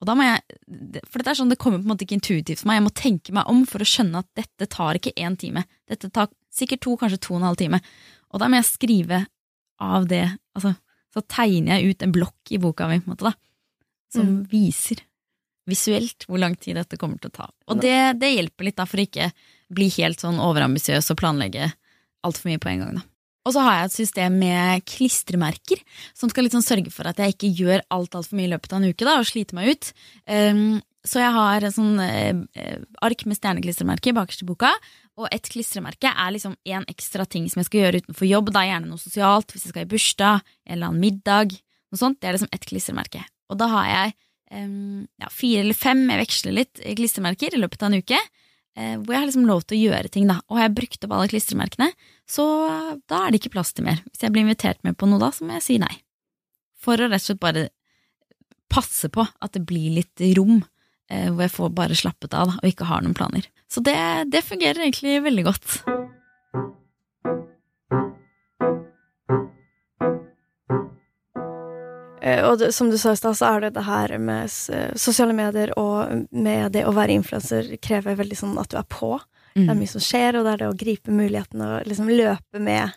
[0.00, 0.58] Og da må jeg,
[1.04, 2.92] For dette er sånn, det kommer på en måte ikke intuitivt for meg, jeg må
[2.96, 6.82] tenke meg om for å skjønne at dette tar ikke én time, dette tar sikkert
[6.86, 7.82] to, kanskje to og en halv time.
[8.32, 9.24] Og da må jeg skrive
[9.80, 10.24] av det,
[10.56, 10.74] altså
[11.10, 13.80] så tegner jeg ut en blokk i boka mi, på en måte, da,
[14.14, 14.42] som mm.
[14.50, 15.02] viser
[15.70, 17.48] visuelt hvor lang tid dette kommer til å ta.
[17.70, 19.30] Og det, det hjelper litt, da, for å ikke
[19.70, 21.70] bli helt sånn overambisiøs og planlegge
[22.26, 23.06] altfor mye på en gang, da.
[23.48, 25.80] Og så har jeg et system med klistremerker,
[26.16, 28.80] som skal sånn sørge for at jeg ikke gjør alt altfor mye i løpet av
[28.80, 29.92] en uke da, og sliter meg ut.
[30.28, 32.74] Um, så jeg har en sånn uh,
[33.06, 34.74] ark med stjerneklistremerker bakerst i boka,
[35.20, 38.52] og et klistremerke er liksom en ekstra ting som jeg skal gjøre utenfor jobb.
[38.52, 41.56] Da er gjerne noe sosialt, hvis jeg skal i bursdag, en eller annen middag,
[41.90, 42.20] noe sånt.
[42.20, 43.24] Det er liksom ett klistremerke.
[43.50, 44.14] Og da har jeg
[44.60, 48.20] um, ja, fire eller fem, jeg veksler litt, klistremerker i løpet av en uke.
[48.78, 50.38] Uh, hvor jeg har liksom lov til å gjøre ting, da.
[50.48, 51.90] Og har jeg brukt opp alle klistremerkene,
[52.30, 52.46] så
[53.10, 54.02] da er det ikke plass til mer.
[54.10, 55.92] Hvis jeg blir invitert med på noe da, så må jeg si nei.
[56.80, 57.68] For å rett og slett bare
[58.70, 60.60] passe på at det blir litt rom
[61.10, 63.48] Eh, hvor jeg får bare slappet av og ikke har noen planer.
[63.70, 63.98] Så det,
[64.30, 65.80] det fungerer egentlig veldig godt.
[72.46, 74.52] Og det, som du sa i stad, så er det det her med
[74.98, 79.16] sosiale medier og med det å være influenser krever veldig sånn at du er på.
[79.56, 79.64] Mm.
[79.64, 82.62] Det er mye som skjer, og det er det å gripe muligheten og liksom løpe
[82.62, 82.96] med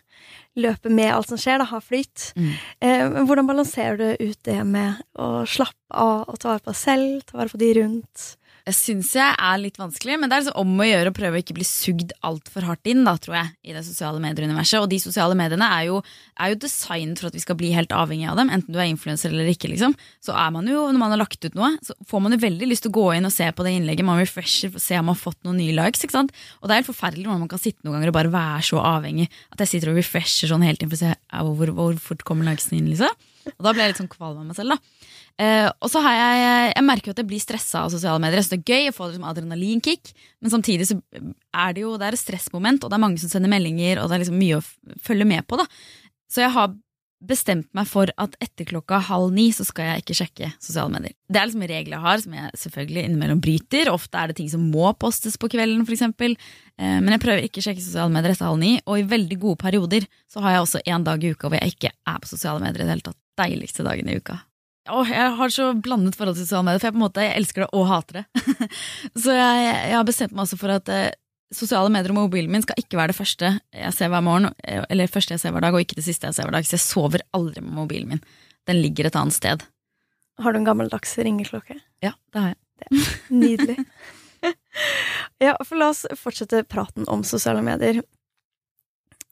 [0.59, 2.29] løpe med alt som skjer, da, ha flyt.
[2.37, 2.51] Mm.
[2.85, 6.79] Eh, hvordan balanserer du ut det med å slappe av og ta vare på deg
[6.79, 8.25] selv, ta vare på de rundt?
[8.63, 11.35] Jeg syns jeg er litt vanskelig, men det er liksom om å gjøre å prøve
[11.35, 14.77] å ikke bli sugd altfor hardt inn, da, tror jeg, i det sosiale medieuniverset.
[14.79, 15.97] Og de sosiale mediene er jo,
[16.39, 18.87] er jo designet for at vi skal bli helt avhengig av dem, enten du er
[18.87, 19.97] influenser eller ikke, liksom.
[20.23, 22.69] Så er man jo, når man har lagt ut noe, så får man jo veldig
[22.71, 25.17] lyst til å gå inn og se på det innlegget, man refresher se om man
[25.17, 26.31] har fått noen nye likes, ikke sant.
[26.61, 28.79] Og det er helt forferdelig når man kan sitte noen ganger og bare være så
[28.93, 32.23] avhengig at jeg sitter og refresher sånn hele tiden for å se hvor, hvor fort
[32.31, 33.11] kommer likesene inn, liksom.
[33.57, 35.11] Og da blir jeg litt sånn kvalm av meg selv, da.
[35.41, 36.41] Uh, og så har jeg
[36.75, 38.37] Jeg merker jo at jeg blir stressa av sosiale medier.
[38.37, 41.95] Jeg synes det er gøy å få liksom adrenalinkick, men samtidig så er det jo
[41.97, 44.37] det er et stressmoment, og det er mange som sender meldinger, og det er liksom
[44.39, 44.65] mye å
[45.01, 45.57] følge med på.
[45.57, 45.65] da
[46.29, 46.75] Så jeg har
[47.23, 51.15] bestemt meg for at etter klokka halv ni så skal jeg ikke sjekke sosiale medier.
[51.31, 53.91] Det er liksom regler jeg har, som jeg selvfølgelig innimellom bryter.
[53.93, 56.03] Ofte er det ting som må postes på kvelden, f.eks.
[56.13, 59.39] Uh, men jeg prøver ikke å sjekke sosiale medier etter halv ni, og i veldig
[59.41, 62.33] gode perioder så har jeg også en dag i uka hvor jeg ikke er på
[62.33, 63.21] sosiale medier i det hele tatt.
[63.39, 64.43] Deiligste dagen i uka.
[64.89, 67.63] Åh, jeg har så blandet forhold til sosiale medier, for jeg på en måte elsker
[67.63, 68.23] det og hater det.
[69.23, 71.13] så jeg, jeg, har bestemt meg også for at eh,
[71.55, 74.81] sosiale medier og mobilen min skal ikke være det første jeg ser hver morgen, eh,
[74.91, 76.67] eller første jeg ser hver dag, og ikke det siste jeg ser hver dag.
[76.67, 78.25] Så jeg sover aldri med mobilen min.
[78.67, 79.63] Den ligger et annet sted.
[80.43, 81.79] Har du en gammeldags ringeklokke?
[82.03, 82.59] Ja, det har jeg.
[82.83, 83.07] Det.
[83.31, 83.77] Nydelig.
[85.45, 88.01] ja, for la oss fortsette praten om sosiale medier.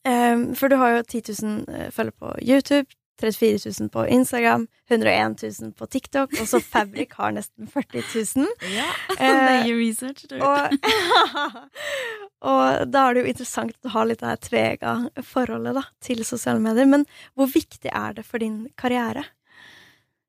[0.08, 2.88] Um, for du har jo 10 000 følgere på YouTube,
[3.20, 8.02] 34 000 på Instagram, 101 000 på TikTok, og så Fabrik har nesten 40
[8.36, 8.48] 000.
[8.72, 10.24] Ja, det er research.
[10.38, 10.72] Og,
[12.52, 14.96] og da er det jo interessant å ha litt det her tvega
[15.26, 16.88] forholdet da, til sosiale medier.
[16.88, 17.06] Men
[17.38, 19.26] hvor viktig er det for din karriere?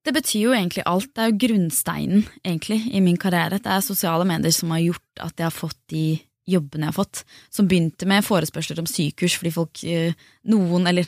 [0.03, 1.09] Det betyr jo egentlig alt.
[1.15, 3.61] Det er jo grunnsteinen egentlig i min karriere.
[3.63, 6.05] Det er sosiale medier som har gjort at jeg har fått de
[6.49, 7.23] jobbene jeg har fått.
[7.53, 10.17] Som begynte med forespørsler om sykurs fordi folk, eh,
[10.51, 11.07] noen, eller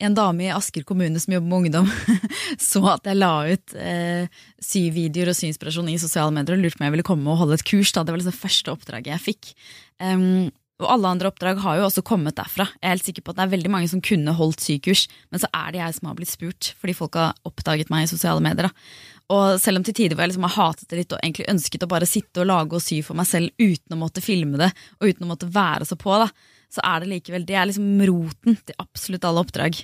[0.00, 1.90] en dame i Asker kommune som jobber med ungdom,
[2.70, 6.84] så at jeg la ut eh, syvideoer og syinspirasjon i sosiale medier og lurte på
[6.84, 7.92] om jeg ville komme og holde et kurs.
[7.92, 8.04] Da.
[8.04, 9.52] Det var liksom det første oppdraget jeg fikk.
[10.00, 10.48] Um,
[10.80, 12.66] og alle andre oppdrag har jo også kommet derfra.
[12.78, 15.42] Jeg er helt sikker på at det er veldig mange som kunne holdt sykurs, men
[15.42, 18.40] så er det jeg som har blitt spurt, fordi folk har oppdaget meg i sosiale
[18.44, 18.70] medier.
[18.70, 19.10] Da.
[19.30, 21.84] Og selv om til tider hvor jeg liksom har hatet det litt og egentlig ønsket
[21.84, 24.72] å bare sitte og lage og sy for meg selv uten å måtte filme det,
[24.98, 26.30] og uten å måtte være så på, da,
[26.70, 29.78] så er det likevel Det er liksom roten til absolutt alle oppdrag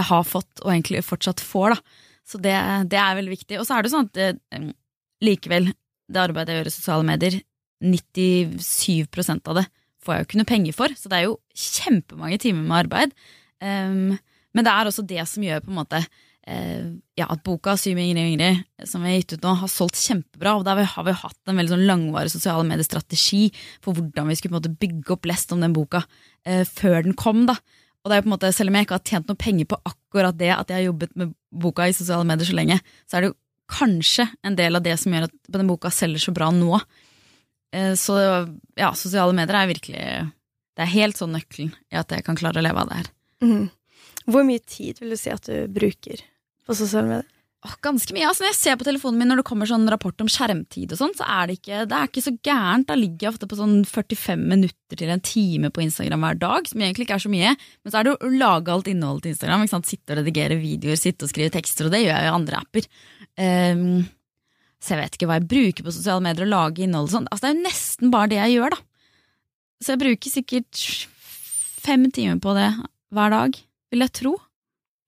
[0.00, 2.06] jeg har fått, og egentlig fortsatt får, da.
[2.30, 2.54] Så det,
[2.92, 3.58] det er veldig viktig.
[3.60, 4.62] Og så er det sånn at det,
[5.24, 5.70] likevel,
[6.10, 7.38] det arbeidet jeg gjør i sosiale medier,
[7.80, 9.66] 97% av det
[10.00, 13.14] får jeg jo ikke noe penger for, så det er jo kjempemange timer med arbeid.
[13.60, 14.18] Um,
[14.56, 16.86] men det er også det som gjør på en måte uh,
[17.18, 19.72] ja, at boka Syv med Ingrid og Ingrid, som vi har gitt ut nå, har
[19.72, 20.56] solgt kjempebra.
[20.56, 23.50] Og der har vi hatt en veldig sånn langvarig sosiale mediestrategi
[23.84, 27.04] for hvordan vi skulle på en måte bygge opp lest om den boka uh, før
[27.06, 27.44] den kom.
[27.50, 27.58] da.
[28.00, 29.68] Og det er jo på en måte, Selv om jeg ikke har tjent noe penger
[29.68, 33.16] på akkurat det at jeg har jobbet med boka i sosiale medier så lenge, så
[33.16, 33.38] er det jo
[33.70, 36.80] kanskje en del av det som gjør at den boka selger så bra nå.
[37.76, 38.16] Eh, så
[38.78, 40.04] ja, sosiale medier er virkelig
[40.74, 43.10] Det er helt sånn nøkkelen i at jeg kan klare å leve av det her.
[43.44, 43.68] Mm.
[44.30, 46.22] Hvor mye tid vil du si at du bruker
[46.66, 47.28] på sosiale medier?
[47.84, 48.24] Ganske mye.
[48.24, 50.96] altså Når jeg ser på telefonen min når det kommer sånn rapport om skjermtid, og
[50.96, 52.86] sånn, så er det ikke, det er ikke så gærent.
[52.88, 56.70] Da ligger jeg ofte på sånn 45 minutter til en time på Instagram hver dag,
[56.70, 57.52] som egentlig ikke er så mye.
[57.84, 59.66] Men så er det å lage alt innholdet til Instagram.
[59.66, 59.90] ikke sant?
[59.92, 62.62] Sitte og redigere videoer, sitte og skrive tekster, og det gjør jeg jo i andre
[62.64, 62.90] apper.
[63.36, 63.86] Um,
[64.80, 67.28] så jeg vet ikke hva jeg bruker på sosiale medier og lage innhold og sånn.
[67.28, 68.84] Altså, det er jo nesten bare det jeg gjør, da.
[69.84, 70.86] Så jeg bruker sikkert
[71.80, 72.70] fem timer på det
[73.12, 73.60] hver dag,
[73.92, 74.38] vil jeg tro.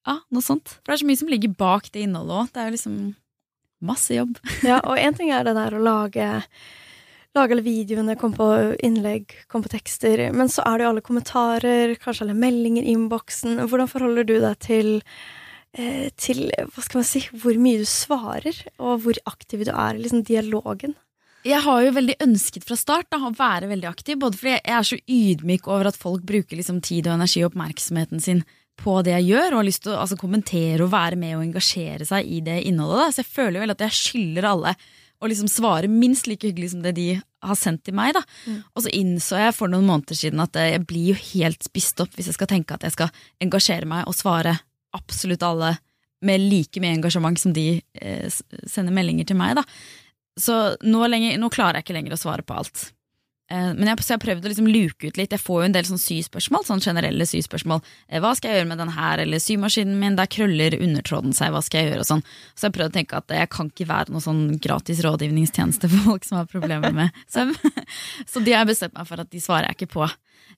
[0.09, 0.79] Ja, noe sånt.
[0.81, 2.53] For det er så mye som ligger bak det innholdet òg.
[2.53, 2.97] Det er jo liksom
[3.83, 4.39] masse jobb.
[4.71, 6.31] ja, og én ting er det der å lage
[7.33, 8.47] lage alle videoene, komme på
[8.85, 10.27] innlegg, komme på tekster.
[10.37, 13.63] Men så er det jo alle kommentarer, kanskje alle meldinger i innboksen.
[13.65, 14.93] Hvordan forholder du deg til
[15.73, 19.97] Eh, til hva skal man si, hvor mye du svarer, og hvor aktiv du er
[19.97, 20.93] i liksom, dialogen.
[21.49, 24.75] Jeg har jo veldig ønsket fra start da, å være veldig aktiv, både fordi jeg
[24.77, 28.45] er så ydmyk over at folk bruker liksom, tid og energi og oppmerksomheten sin
[28.83, 31.45] på det jeg gjør, og har lyst til å altså, kommentere og være med og
[31.47, 32.99] engasjere seg i det innholdet.
[33.05, 33.15] Da.
[33.15, 34.75] Så jeg føler vel at jeg skylder alle
[35.23, 37.07] å liksom svare minst like hyggelig som det de
[37.47, 38.17] har sendt til meg.
[38.17, 38.25] da.
[38.47, 38.59] Mm.
[38.75, 42.15] Og så innså jeg for noen måneder siden at jeg blir jo helt spist opp
[42.17, 44.57] hvis jeg skal tenke at jeg skal engasjere meg og svare
[44.97, 45.77] absolutt alle
[46.23, 48.27] med like mye engasjement som de eh,
[48.71, 49.57] sender meldinger til meg.
[49.59, 49.67] da.
[50.39, 52.87] Så nå, lenger, nå, klarer jeg ikke lenger å svare på alt.
[53.53, 55.35] Eh, men jeg, har prøvd å liksom luke ut litt.
[55.35, 57.83] Jeg får jo en del sånn syspørsmål, sånn generelle syspørsmål.
[58.09, 61.53] Eh, hva skal jeg gjøre med den her, eller symaskinen min, der krøller undertråden seg,
[61.55, 62.25] hva skal jeg gjøre, sånn.
[62.55, 65.93] Så jeg har prøvd å tenke at jeg kan ikke være noen sånn gratis rådgivningstjeneste
[65.93, 67.57] for folk som har problemer med søvn.
[68.31, 70.13] så de har bestemt meg for at de svarer jeg ikke på.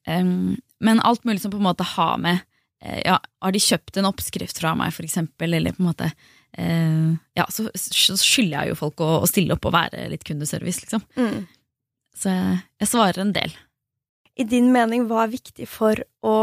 [0.04, 2.42] Men alt mulig som på en måte har med
[2.84, 6.10] Eh, ja, har de kjøpt en oppskrift fra meg, for eksempel, eller på en måte
[6.52, 11.04] eh, Ja, så, skylder jeg jo folk å, stille opp og være litt kundeservice, liksom.
[11.16, 11.46] Mm.
[12.14, 13.54] Så jeg, jeg, svarer en del.
[14.38, 16.36] I din mening, hva er viktig for å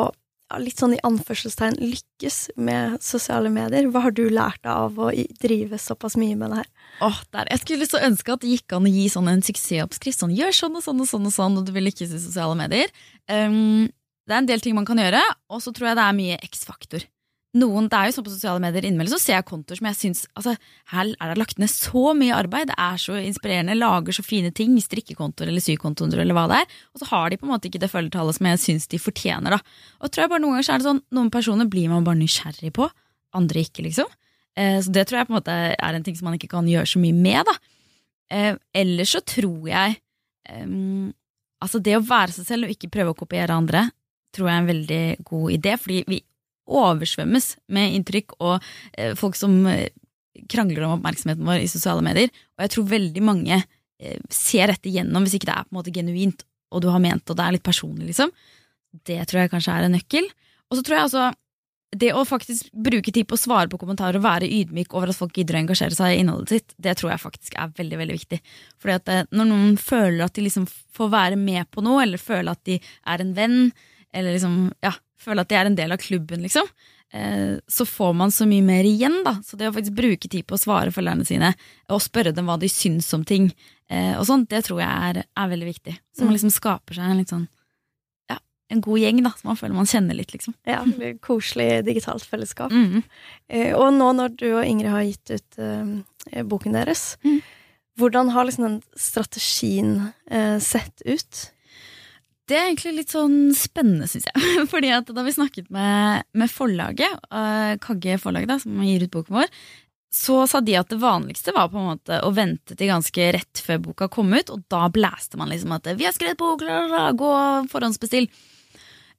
[0.59, 3.87] litt sånn i anførselstegn lykkes med sosiale medier?
[3.91, 5.07] Hva har du lært av å
[5.39, 6.69] drive såpass mye med det her?
[7.07, 7.51] Åh, der.
[7.53, 10.19] Jeg skulle så ønske at det gikk an å gi sånn en suksessoppskrift.
[10.19, 12.57] Sånn, gjør sånn og sånn og sånn, og sånn, og du vil lykkes i sosiale
[12.59, 12.91] medier.
[13.31, 13.87] Um,
[14.27, 16.41] det er en del ting man kan gjøre, og så tror jeg det er mye
[16.51, 17.07] X-faktor.
[17.51, 19.97] Noen, det er jo sånn På sosiale medier innimellom så ser jeg kontoer som jeg
[19.99, 20.53] syns altså,
[20.93, 24.53] Her er det lagt ned så mye arbeid, det er så inspirerende, lager så fine
[24.55, 27.67] ting, strikkekontoer eller sykontoer eller hva det er, og så har de på en måte
[27.67, 29.57] ikke det følgertallet som jeg syns de fortjener.
[29.57, 29.59] da.
[29.99, 32.21] Og tror jeg bare Noen ganger så er det sånn, noen personer blir man bare
[32.21, 32.87] nysgjerrig på,
[33.35, 34.07] andre ikke, liksom.
[34.55, 36.67] Eh, så det tror jeg på en måte er en ting som man ikke kan
[36.67, 37.51] gjøre så mye med.
[37.51, 37.57] da.
[38.31, 39.97] Eh, ellers så tror jeg
[40.47, 40.75] eh,
[41.61, 43.83] Altså det å være seg selv og ikke prøve å kopiere andre,
[44.33, 46.17] tror jeg er en veldig god idé, fordi vi
[46.71, 48.55] oversvømmes med inntrykk og
[48.93, 49.89] eh, folk som eh,
[50.51, 52.31] krangler om oppmerksomheten vår i sosiale medier.
[52.57, 55.81] Og jeg tror veldig mange eh, ser dette gjennom hvis ikke det er på en
[55.81, 58.31] måte genuint og du har ment og det er litt personlig, liksom.
[59.07, 60.27] Det tror jeg kanskje er en nøkkel.
[60.71, 61.29] Og så tror jeg altså
[61.91, 65.17] det å faktisk bruke tid på å svare på kommentarer og være ydmyk over at
[65.17, 68.15] folk gidder å engasjere seg i innholdet sitt, det tror jeg faktisk er veldig veldig
[68.15, 68.39] viktig.
[68.79, 72.21] Fordi at eh, Når noen føler at de liksom får være med på noe, eller
[72.21, 73.59] føler at de er en venn,
[74.13, 76.67] eller liksom, ja, føle at de er en del av klubben, liksom.
[77.13, 79.23] eh, så får man så mye mer igjen.
[79.23, 79.35] da.
[79.45, 81.53] Så det å faktisk bruke tid på å svare følgerne sine
[81.89, 83.51] og spørre dem hva de syns om ting,
[83.89, 85.97] eh, og sånt, det tror jeg er, er veldig viktig.
[86.15, 86.37] Så man Mm.
[86.39, 87.47] liksom skaper seg en litt sånn
[88.31, 88.37] ja,
[88.71, 90.53] en god gjeng da, som man føler man kjenner litt, liksom.
[90.65, 90.83] Ja,
[91.21, 92.71] Koselig digitalt fellesskap.
[92.71, 93.03] Mm.
[93.49, 97.41] Eh, og nå når du og Ingrid har gitt ut eh, boken deres, Mm.
[97.99, 101.51] hvordan har liksom den strategien eh, sett ut?
[102.51, 104.65] Det er egentlig litt sånn spennende, syns jeg.
[104.71, 109.13] Fordi at da vi snakket med, med forlaget, eh, Kagge forlag, da, som gir ut
[109.13, 109.53] boken vår,
[110.11, 113.61] så sa de at det vanligste var på en måte å vente til ganske rett
[113.63, 116.81] før boka kom ut, og da blæste man liksom at 'vi har skrevet bok, la,
[116.91, 118.27] la, gå og forhåndsbestill'.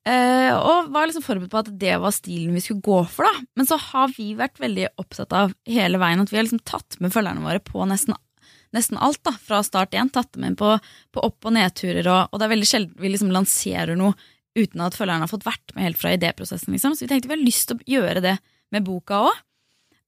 [0.02, 3.46] Uh, og var liksom forberedt på at det var stilen vi skulle gå for, da.
[3.56, 6.98] Men så har vi vært veldig opptatt av hele veien at vi har liksom tatt
[6.98, 8.18] med følgerne våre på nesten,
[8.72, 10.10] nesten alt, da, fra start igjen.
[10.12, 10.74] Tatt dem med på,
[11.12, 14.16] på opp- og nedturer, og, og det er veldig sjelden vi liksom lanserer noe
[14.58, 16.96] uten at følgerne har fått vært med helt fra idéprosessen, liksom.
[16.96, 18.36] Så vi tenkte vi har lyst til å gjøre det
[18.72, 19.40] med boka òg.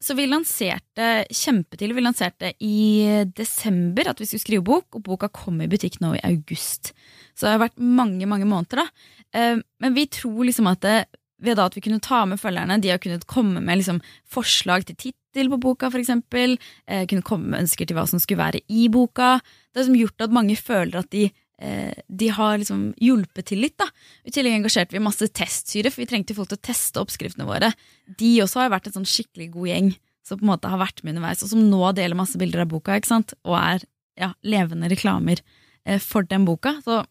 [0.05, 1.95] Så vi lanserte kjempetidlig.
[1.97, 6.13] Vi lanserte i desember at vi skulle skrive bok, og boka kom i butikk nå
[6.19, 6.93] i august.
[7.33, 9.13] Så det har vært mange, mange måneder, da.
[9.33, 10.99] Eh, Men vi tror liksom at det,
[11.41, 14.85] ved da at vi kunne ta med følgerne, de har kunnet komme med liksom forslag
[14.85, 16.59] til tittel på boka, eksempel.
[16.87, 19.41] Eh, kunne komme med ønsker til hva som skulle være i boka.
[19.73, 23.63] Det har liksom gjort at mange føler at de eh, de har liksom hjulpet til
[23.65, 23.77] litt.
[23.79, 23.87] da.
[24.25, 27.73] I tillegg engasjerte vi masse testsyre, for vi trengte folk til å teste oppskriftene våre.
[28.07, 29.95] De også har vært en sånn skikkelig god gjeng
[30.25, 32.71] som på en måte har vært med underveis, og som nå deler masse bilder av
[32.73, 33.35] boka, ikke sant?
[33.45, 33.85] og er
[34.21, 35.43] ja, levende reklamer
[35.85, 36.79] eh, for den boka.
[36.85, 37.03] Så,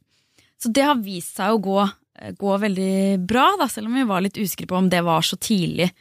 [0.62, 1.78] så det har vist seg å gå,
[2.20, 2.96] eh, gå veldig
[3.30, 5.92] bra, da, selv om vi var litt usikre på om det var så tidlig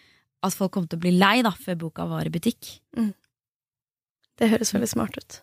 [0.42, 2.78] at folk kom til å bli lei da, før boka var i butikk.
[4.40, 5.40] Det høres veldig smart ut.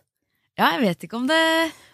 [0.58, 1.40] Ja, jeg vet ikke om det,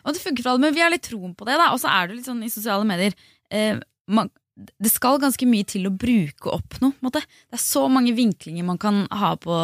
[0.03, 1.55] om det funker for alle, men vi har litt troen på det.
[1.61, 3.15] da, Og så er det litt sånn i sosiale medier
[3.55, 3.79] eh,
[4.11, 6.97] man, Det skal ganske mye til å bruke opp noe.
[7.05, 7.21] måte.
[7.21, 9.57] Det er så mange vinklinger man kan ha på,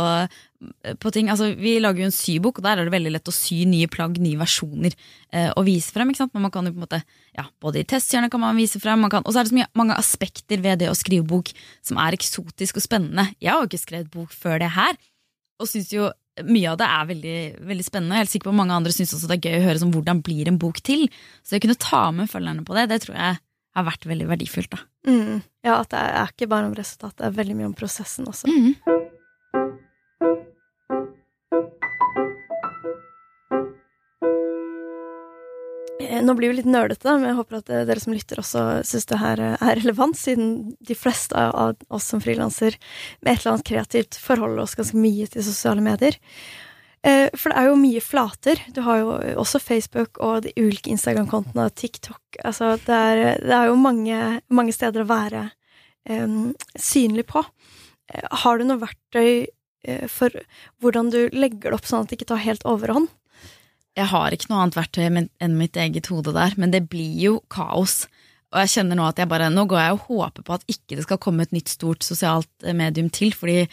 [1.00, 1.30] på ting.
[1.32, 3.88] Altså, Vi lager jo en sybok, og der er det veldig lett å sy nye
[3.88, 4.92] plagg, nye versjoner,
[5.32, 6.12] eh, og vise frem.
[6.12, 7.02] Men man kan jo på en måte,
[7.32, 9.96] ja, Både i testhjørnet kan man vise frem, og så er det så mye, mange
[9.96, 13.30] aspekter ved det å skrive bok som er eksotisk og spennende.
[13.40, 14.98] Jeg har jo ikke skrevet bok før det her,
[15.56, 16.10] og syns jo
[16.48, 18.18] mye av det er veldig, veldig spennende.
[18.20, 20.20] Jeg er sikker på Mange andre syns også det er gøy å høre som hvordan
[20.24, 21.08] blir en bok til.
[21.44, 23.40] Så å kunne ta med følgerne på det, det tror jeg
[23.74, 24.70] har vært veldig verdifullt.
[24.74, 24.82] da.
[25.08, 25.42] Mm.
[25.64, 28.50] Ja, at det er ikke bare om resultatet, det er veldig mye om prosessen også.
[28.50, 28.76] Mhm.
[36.00, 38.64] Eh, Nå blir vi litt nerdete, men jeg håper at eh, dere som lytter også
[38.86, 42.76] syns det her eh, er relevant, siden de fleste av oss som frilanser
[43.22, 46.18] med et eller annet kreativt forholder oss ganske mye til sosiale medier.
[47.02, 48.60] Eh, For det er jo mye flater.
[48.74, 52.20] Du har jo også Facebook og de ulike Instagram-kontene og TikTok.
[52.44, 54.20] Altså, det er, det er jo mange,
[54.54, 55.48] mange steder å være
[56.06, 56.38] eh,
[56.78, 57.42] synlig på.
[58.12, 59.48] Eh, Har du noe verktøy
[59.84, 60.30] eh, for
[60.82, 63.10] hvordan du legger det opp sånn at det ikke tar helt overhånd?
[63.98, 67.40] Jeg har ikke noe annet verktøy enn mitt eget hode der, men det blir jo
[67.52, 68.06] kaos.
[68.52, 70.96] Og jeg kjenner nå at jeg bare, nå går jeg og håper på at ikke
[70.96, 73.66] det skal komme et nytt stort sosialt medium til, fordi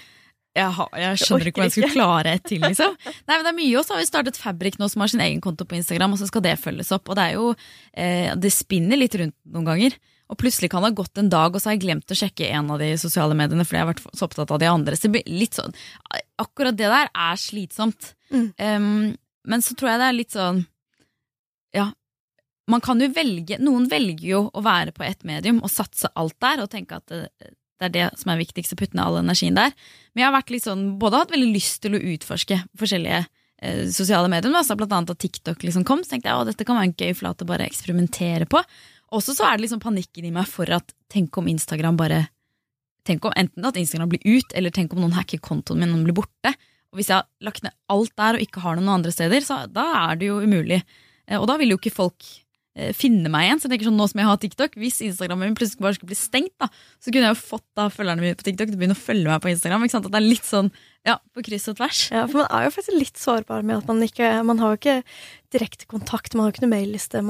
[0.59, 2.95] jeg, har, jeg skjønner ikke hva jeg skulle klare et til, liksom.
[3.27, 5.23] Nei, men det er mye, og så har vi startet Fabrik nå, som har sin
[5.25, 7.09] egen konto på Instagram, og så skal det følges opp.
[7.09, 7.51] Og det er jo,
[7.93, 9.97] eh, det spinner litt rundt noen ganger.
[10.29, 12.51] Og plutselig kan det ha gått en dag, og så har jeg glemt å sjekke
[12.53, 14.97] en av de sosiale mediene, fordi jeg har vært så opptatt av de andre.
[14.97, 15.73] Så det blir litt sånn,
[16.41, 18.11] akkurat det der er slitsomt.
[18.29, 18.49] Mm.
[18.61, 19.15] Um,
[19.49, 20.59] men så tror jeg det er litt sånn
[21.73, 21.87] Ja,
[22.69, 26.37] man kan jo velge Noen velger jo å være på ett medium og satse alt
[26.43, 27.23] der, og tenke at det,
[27.79, 29.75] det er det som er viktigst, å putte ned all energien der.
[30.13, 34.51] Men jeg har sånn, både hatt veldig lyst til å utforske forskjellige eh, sosiale medier,
[34.51, 36.91] men også blant annet at TikTok liksom kom, så tenkte jeg at dette kan være
[36.91, 38.61] en gøy flate å bare eksperimentere på.
[39.15, 42.27] Også så er det liksom panikken i meg for at tenk om Instagram bare
[43.07, 46.03] Tenk om enten at Instagram blir ut, eller tenk om noen hacker kontoen min og
[46.05, 46.51] blir borte.
[46.91, 49.61] Og hvis jeg har lagt ned alt der og ikke har noen andre steder, så
[49.71, 50.81] da er det jo umulig.
[51.25, 52.27] Eh, Og da vil jo ikke folk
[52.97, 53.61] finne meg igjen.
[53.61, 56.11] Så jeg tenker sånn, nå som jeg har TikTok, Hvis Instagrammen min plutselig bare skulle
[56.11, 56.69] bli stengt, da,
[57.01, 59.29] så kunne jeg jo fått da følgerne mine på TikTok til å begynne å følge
[59.29, 59.85] meg på Instagram.
[59.85, 60.09] ikke sant?
[60.09, 60.71] At det er litt sånn
[61.07, 62.01] ja, på kryss og tvers.
[62.13, 64.79] Ja, for man er jo faktisk litt sårbar med at man ikke Man har jo
[64.79, 64.97] ikke
[65.55, 67.23] direkte kontakt, man har jo ikke noe mailliste.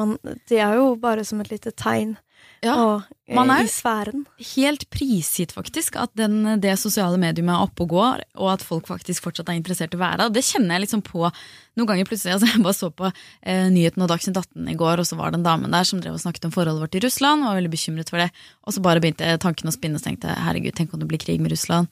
[0.50, 2.18] Det er jo bare som et lite tegn
[2.64, 4.26] Ja, og, eh, man er- i sfæren.
[4.56, 8.88] Helt prisgitt, faktisk, at den, det sosiale mediumet er oppe og går, og at folk
[8.88, 10.30] faktisk fortsatt er interessert i å være der.
[10.30, 11.32] Det kjenner jeg liksom på
[11.78, 12.34] noen ganger plutselig.
[12.36, 13.08] altså Jeg bare så på
[13.44, 16.02] eh, nyheten og Dagsnytt 18 i går, og så var det en dame der som
[16.02, 18.32] drev og snakket om forholdet vårt i Russland, og var veldig bekymret for det.
[18.68, 21.08] Og så bare begynte tanken å spinne, og så tenkte jeg herregud, tenk om det
[21.08, 21.88] blir krig med Russland.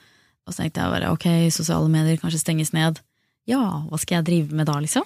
[0.47, 2.99] Og så tenkte jeg bare ok, sosiale medier kanskje stenges ned.
[3.47, 5.03] Ja, hva skal jeg drive med da, liksom?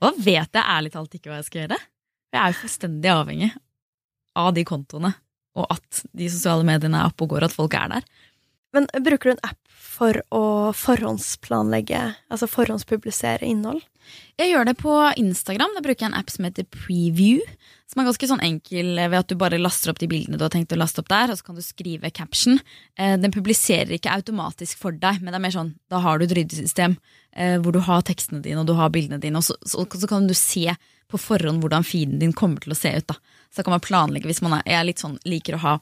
[0.00, 1.78] Og da vet jeg ærlig talt ikke hva jeg skal gjøre.
[2.30, 3.50] Jeg er jo fullstendig avhengig
[4.40, 5.12] av de kontoene,
[5.58, 8.06] og at de sosiale mediene er oppe og går, at folk er der.
[8.74, 9.58] Men bruker du en app
[10.00, 10.44] for å
[10.76, 13.82] forhåndsplanlegge, altså forhåndspublisere innhold?
[14.40, 15.74] Jeg gjør det på Instagram.
[15.76, 17.42] Da bruker jeg en app som heter Preview.
[17.90, 20.52] Som er ganske sånn enkel ved at du bare laster opp de bildene du har
[20.54, 22.60] tenkt å laste opp der, og så kan du skrive caption.
[22.96, 26.26] Eh, den publiserer ikke automatisk for deg, men det er mer sånn, da har du
[26.26, 26.96] et ryddesystem
[27.34, 30.10] eh, hvor du har tekstene dine og du har bildene dine, og så, så, så
[30.10, 30.70] kan du se
[31.10, 33.06] på forhånd hvordan feeden din kommer til å se ut.
[33.10, 33.16] da.
[33.54, 35.78] Så kan man planlegge hvis man er, jeg er litt sånn, liker å ha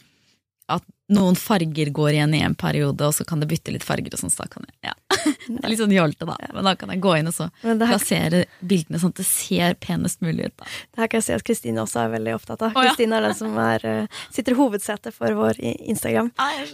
[0.69, 4.13] at noen farger går igjen i en periode, og så kan det bytte litt farger.
[4.13, 4.93] og sånn, så da kan jeg, ja.
[5.49, 6.35] Det er litt sånn jålete, da.
[6.53, 9.79] Men da kan jeg gå inn og så her- plassere bildene sånn at det ser
[9.81, 10.57] penest mulig ut.
[10.61, 10.69] da.
[10.93, 12.77] Det her kan jeg si at Kristine også er veldig opptatt av.
[12.77, 12.93] Å, ja.
[12.93, 16.29] Kristine er den som er, eh, sitter i hovedsetet for vår Instagram,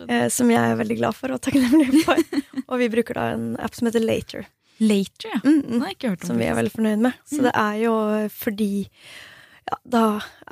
[0.08, 2.18] eh, som jeg er veldig glad for og takknemlig for.
[2.68, 4.48] og vi bruker da en app som heter Later,
[4.82, 5.40] Later, ja.
[5.44, 5.84] Mm, mm.
[6.10, 6.16] Om.
[6.26, 7.22] som vi er veldig fornøyd med.
[7.30, 7.94] Så det er jo
[8.34, 10.04] fordi ja, da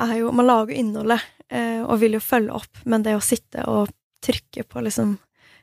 [0.06, 1.20] er jo Man lager innholdet
[1.52, 3.90] eh, og vil jo følge opp, men det å sitte og
[4.22, 5.16] trykke på liksom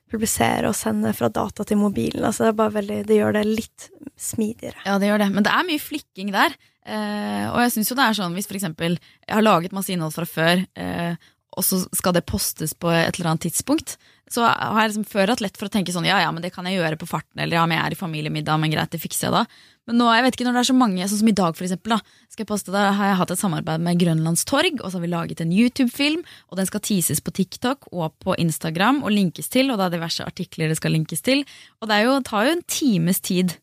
[0.09, 3.45] publisere og sende fra data til mobilen, altså det er bare veldig Det gjør det
[3.47, 3.89] litt
[4.19, 4.81] smidigere.
[4.85, 5.29] Ja, det gjør det.
[5.35, 6.55] Men det er mye flikking der.
[6.89, 9.93] Eh, og jeg syns jo det er sånn hvis for eksempel jeg har laget masse
[9.93, 11.13] innhold fra før, eh,
[11.57, 13.97] og så skal det postes på et eller annet tidspunkt,
[14.29, 16.53] så har jeg liksom før hatt lett for å tenke sånn ja ja, men det
[16.53, 19.01] kan jeg gjøre på farten, eller ja, men jeg er i familiemiddag, men greit, det
[19.01, 19.43] fikser jeg da.
[19.89, 21.65] Men nå, jeg vet ikke når det er så mange, sånn som i dag for
[21.65, 24.85] eksempel, da, skal jeg poste, da har jeg hatt et samarbeid med Grønlands Torg, og
[24.85, 26.21] så har vi laget en YouTube-film,
[26.51, 29.97] og den skal teases på TikTok og på Instagram og linkes til, og det er
[29.97, 31.41] diverse artikler det skal linkes til,
[31.81, 33.57] og det jo, tar jo en times tid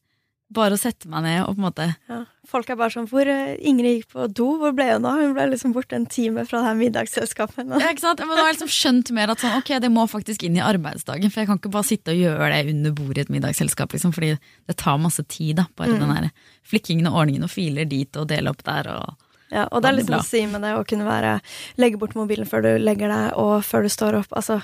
[0.54, 2.22] bare å sette meg ned og på en måte Ja.
[2.46, 5.18] Folk er bare sånn Hvor eh, Ingrid gikk på do, hvor ble hun av?
[5.18, 7.66] Hun ble liksom borte en time fra det her middagsselskapet.
[7.66, 8.22] Ja, ikke sant?
[8.22, 10.62] Men da har jeg liksom skjønt mer at sånn, ok, det må faktisk inn i
[10.62, 11.32] arbeidsdagen.
[11.32, 13.96] For jeg kan ikke bare sitte og gjøre det under bordet i et middagsselskap.
[13.96, 15.56] Liksom, fordi det tar masse tid.
[15.58, 16.30] da, Bare den der
[16.66, 18.92] flikkingen og ordningen og filer dit og dele opp der.
[18.94, 19.26] og...
[19.50, 21.36] Ja, og det er liksom å si med det å kunne være
[21.78, 24.30] Legge bort mobilen før du legger deg, og før du står opp.
[24.38, 24.60] Altså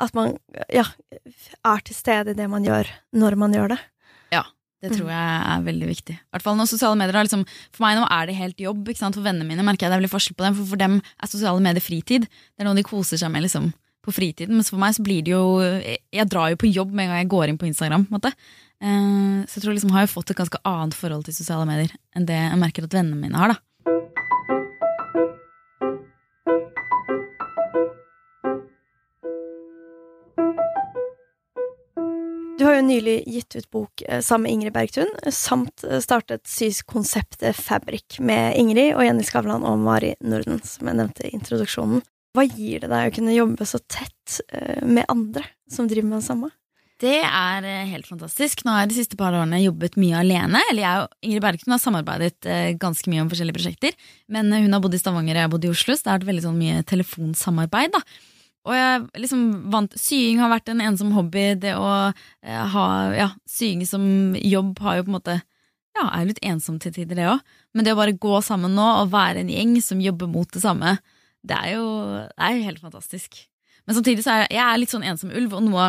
[0.00, 0.36] at man
[0.72, 0.84] ja,
[1.64, 3.80] er til stede i det man gjør, når man gjør det.
[4.86, 6.16] Det tror jeg er veldig viktig.
[6.16, 7.42] I hvert fall når sosiale medier er liksom,
[7.74, 8.92] For meg nå er det helt jobb.
[8.96, 10.58] For vennene mine merker jeg det er veldig forskjell på dem.
[10.58, 12.28] For for dem er sosiale medier fritid.
[12.28, 13.72] Det er noe de koser seg med liksom
[14.06, 14.54] på fritiden.
[14.54, 17.24] Mens for meg så blir det jo Jeg, drar jo på jobb med en gang
[17.24, 18.06] jeg går inn på Instagram.
[18.06, 18.30] på.
[18.30, 21.92] Eh, så jeg tror liksom har jeg fått et ganske annet forhold til sosiale medier
[22.14, 23.54] enn det jeg merker at vennene mine har.
[23.54, 23.60] da.
[32.88, 38.56] Nylig gitt ut bok eh, sammen med Ingrid Bergtun, samt eh, startet sykonseptet Fabric med
[38.60, 42.04] Ingrid og Jenny Skavlan og Mari Norden, som jeg nevnte i introduksjonen.
[42.36, 46.20] Hva gir det deg å kunne jobbe så tett eh, med andre som driver med
[46.20, 46.52] det samme?
[46.96, 48.62] Det er helt fantastisk.
[48.64, 50.62] Nå har jeg de siste par årene jobbet mye alene.
[50.70, 52.48] Eller jeg og Ingrid Bergtun har samarbeidet
[52.80, 53.98] ganske mye om forskjellige prosjekter.
[54.32, 56.22] Men hun har bodd i Stavanger og jeg har bodd i Oslo, så det har
[56.22, 57.92] vært veldig sånn mye telefonsamarbeid.
[57.98, 58.00] da.
[58.66, 59.42] Og jeg liksom
[59.72, 61.52] vant, Sying har vært en ensom hobby.
[61.62, 65.36] Det å eh, ha ja, sying som jobb har jo på en måte
[65.96, 67.44] Ja, er jo litt ensomt til tider, det òg.
[67.72, 70.60] Men det å bare gå sammen nå og være en gjeng som jobber mot det
[70.60, 70.98] samme,
[71.46, 71.86] det er jo,
[72.26, 73.38] det er jo helt fantastisk.
[73.86, 75.86] Men samtidig så er jeg, jeg er litt sånn ensom ulv, og noe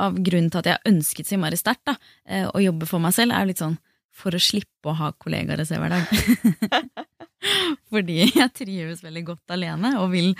[0.00, 3.14] av grunnen til at jeg har ønsket så innmari sterkt eh, å jobbe for meg
[3.16, 3.76] selv, er jo litt sånn
[4.14, 7.04] for å slippe å ha kollegaer å se hver dag.
[7.92, 10.32] Fordi jeg trives veldig godt alene, og vil,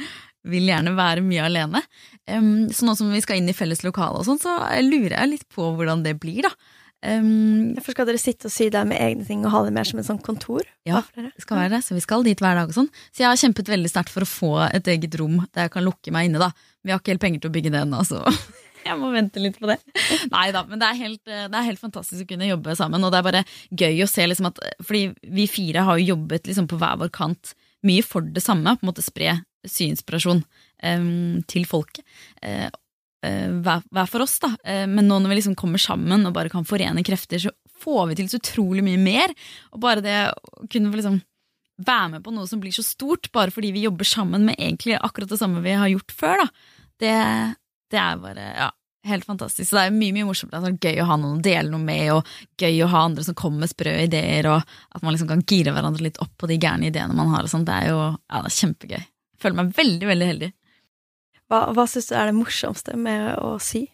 [0.49, 1.83] vil gjerne være mye alene.
[2.31, 5.33] Um, så nå som vi skal inn i felles lokale og sånn, så lurer jeg
[5.33, 6.55] litt på hvordan det blir, da.
[7.05, 9.99] Hvorfor skal dere sitte og sy der med egne ting og ha det mer som
[10.01, 10.65] et sånt kontor?
[10.89, 11.03] Ja.
[11.13, 12.89] Det skal være det, så vi skal dit hver dag og sånn.
[13.13, 15.85] Så jeg har kjempet veldig sterkt for å få et eget rom der jeg kan
[15.85, 16.49] lukke meg inne, da.
[16.85, 18.23] Vi har ikke helt penger til å bygge det ennå, så
[18.89, 19.77] jeg må vente litt på det.
[20.33, 23.13] Nei da, men det er, helt, det er helt fantastisk å kunne jobbe sammen, og
[23.13, 26.71] det er bare gøy å se liksom at Fordi vi fire har jo jobbet liksom
[26.73, 27.53] på hver vår kant
[27.85, 30.45] mye for det samme, på en måte spre syinspirasjon
[31.49, 32.03] til folket.
[32.45, 32.67] Eh,
[33.25, 34.51] eh, hver, for oss, da.
[34.65, 37.53] Eh, men nå når vi liksom kommer sammen og bare kan forene krefter, så
[37.85, 39.35] får vi til så utrolig mye mer.
[39.73, 41.21] Og bare det å kunne liksom
[41.85, 44.99] være med på noe som blir så stort, bare fordi vi jobber sammen med egentlig
[45.01, 46.73] akkurat det samme vi har gjort før, da.
[47.03, 47.15] Det,
[47.91, 48.69] det er bare ja,
[49.09, 49.67] helt fantastisk.
[49.69, 50.53] Så det er mye mye morsomt.
[50.53, 53.03] Det er sånn gøy å ha noen å dele noe med, og gøy å ha
[53.09, 56.37] andre som kommer med sprø ideer, og at man liksom kan gire hverandre litt opp
[56.39, 57.51] på de gærne ideene man har.
[57.51, 59.03] Det er jo ja, det er kjempegøy.
[59.45, 60.53] Føler meg veldig, veldig heldig.
[61.53, 63.85] Hva, hva syns du er det morsomste med å sy?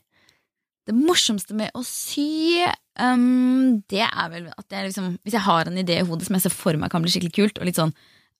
[0.88, 2.62] Det morsomste med å sy,
[2.98, 6.34] um, det er vel at jeg liksom Hvis jeg har en idé i hodet som
[6.34, 7.92] jeg ser for meg kan bli skikkelig kult, og litt sånn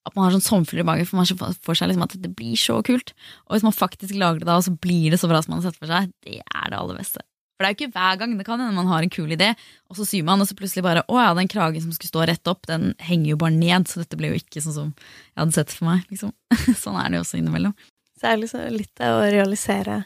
[0.09, 2.31] at man har sånn sommerfugler i magen, for man ser for seg liksom at det
[2.33, 3.13] blir så kult.
[3.47, 5.61] Og hvis man faktisk lager det da, og så blir det så bra som man
[5.61, 7.21] har sett for seg, det er det aller beste.
[7.61, 9.51] For det er jo ikke hver gang det kan hende man har en kul idé,
[9.93, 12.23] og så syr man, og så plutselig bare Å ja, den kragen som skulle stå
[12.31, 15.37] rett opp, den henger jo bare ned, så dette ble jo ikke sånn som jeg
[15.43, 16.33] hadde sett for meg, liksom.
[16.81, 17.75] sånn er det jo også innimellom.
[18.17, 19.99] Så er det liksom litt det å realisere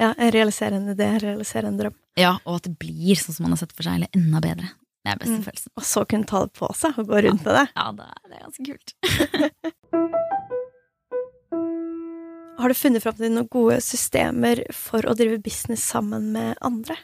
[0.00, 1.96] Ja, realisere en idé, realisere en drøm.
[2.20, 4.68] Ja, Og at det blir sånn som man har sett for seg, eller enda bedre.
[5.02, 5.44] Det er beste Mm.
[5.48, 5.72] følelsen.
[5.80, 7.66] Og så kunne ta det på seg og gå rundt med det.
[7.74, 8.94] Ja, det er, det er ganske kult.
[12.62, 16.94] Har du funnet fram til noen gode systemer for å drive business sammen med andre?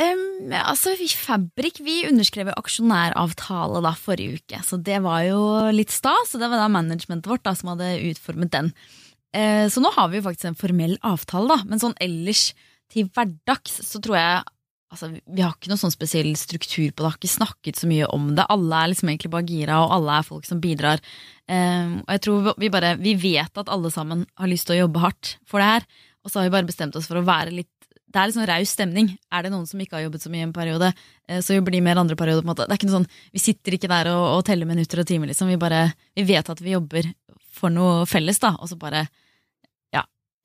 [0.00, 5.40] Um, altså, vi Fabrik vi underskrev jo aksjonæravtale da forrige uke, så det var jo
[5.70, 6.32] litt stas.
[6.32, 8.72] Og det var da managementet vårt da, som hadde utformet den.
[9.36, 11.68] Uh, så nå har vi jo faktisk en formell avtale, da.
[11.68, 12.48] Men sånn ellers
[12.92, 14.42] til hverdags så tror jeg
[14.92, 18.08] Altså, Vi har ikke noe sånn spesiell struktur på det, har ikke snakket så mye
[18.12, 18.44] om det.
[18.52, 21.00] Alle er liksom egentlig bare gira, og alle er folk som bidrar.
[21.48, 24.82] Eh, og jeg tror vi bare Vi vet at alle sammen har lyst til å
[24.84, 25.86] jobbe hardt for det her,
[26.22, 27.70] og så har vi bare bestemt oss for å være litt
[28.12, 29.06] det er litt sånn raus stemning.
[29.32, 30.90] Er det noen som ikke har jobbet så mye en periode,
[31.28, 32.42] eh, så jobber de mer andre perioder.
[32.42, 32.66] på en måte.
[32.68, 35.28] Det er ikke noe sånn, Vi sitter ikke der og, og teller minutter og timer.
[35.28, 35.48] liksom.
[35.48, 37.08] Vi bare, vi vet at vi jobber
[37.50, 39.08] for noe felles, da, og så bare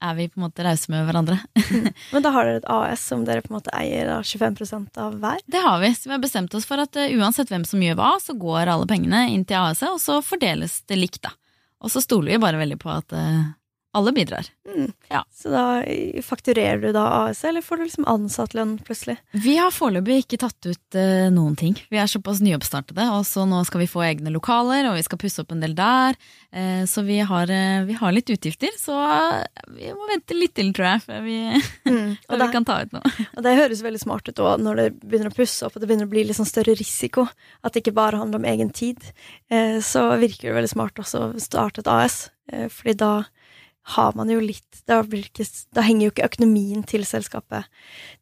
[0.04, 1.40] er vi på en måte rause med hverandre.
[2.14, 5.18] Men da har dere et AS som dere på en måte eier da 25% av
[5.22, 5.42] hver.
[5.46, 5.92] Det har vi.
[5.96, 8.74] Så vi har bestemt oss for at eh, uansett hvem som gjør hva, så går
[8.74, 11.34] alle pengene inn til AS-et, og så fordeles det likt, da.
[11.82, 13.42] Og så stoler vi bare veldig på at eh,
[13.98, 14.48] alle bidrar.
[14.68, 14.92] Mm.
[15.10, 15.24] Ja.
[15.34, 15.64] Så da
[16.24, 19.18] fakturerer du da AS, eller får du liksom ansatt lønn plutselig?
[19.32, 21.78] Vi har foreløpig ikke tatt ut uh, noen ting.
[21.92, 25.22] Vi er såpass nyoppstartede, og så nå skal vi få egne lokaler, og vi skal
[25.22, 26.18] pusse opp en del der.
[26.52, 28.98] Uh, så vi har, uh, vi har litt utgifter, så
[29.72, 31.40] vi må vente litt til, tror jeg, før vi,
[31.88, 32.18] Mm.
[32.28, 33.10] Og, det, vi kan ta ut noe.
[33.38, 35.88] og det høres veldig smart ut òg, når det begynner å pusse opp og det
[35.88, 37.24] begynner å bli litt sånn større risiko.
[37.64, 39.00] At det ikke bare handler om egen tid.
[39.86, 42.18] Så virker det veldig smart også å starte et AS,
[42.76, 43.12] fordi da
[43.88, 47.70] har man jo litt da, ikke, da henger jo ikke økonomien til selskapet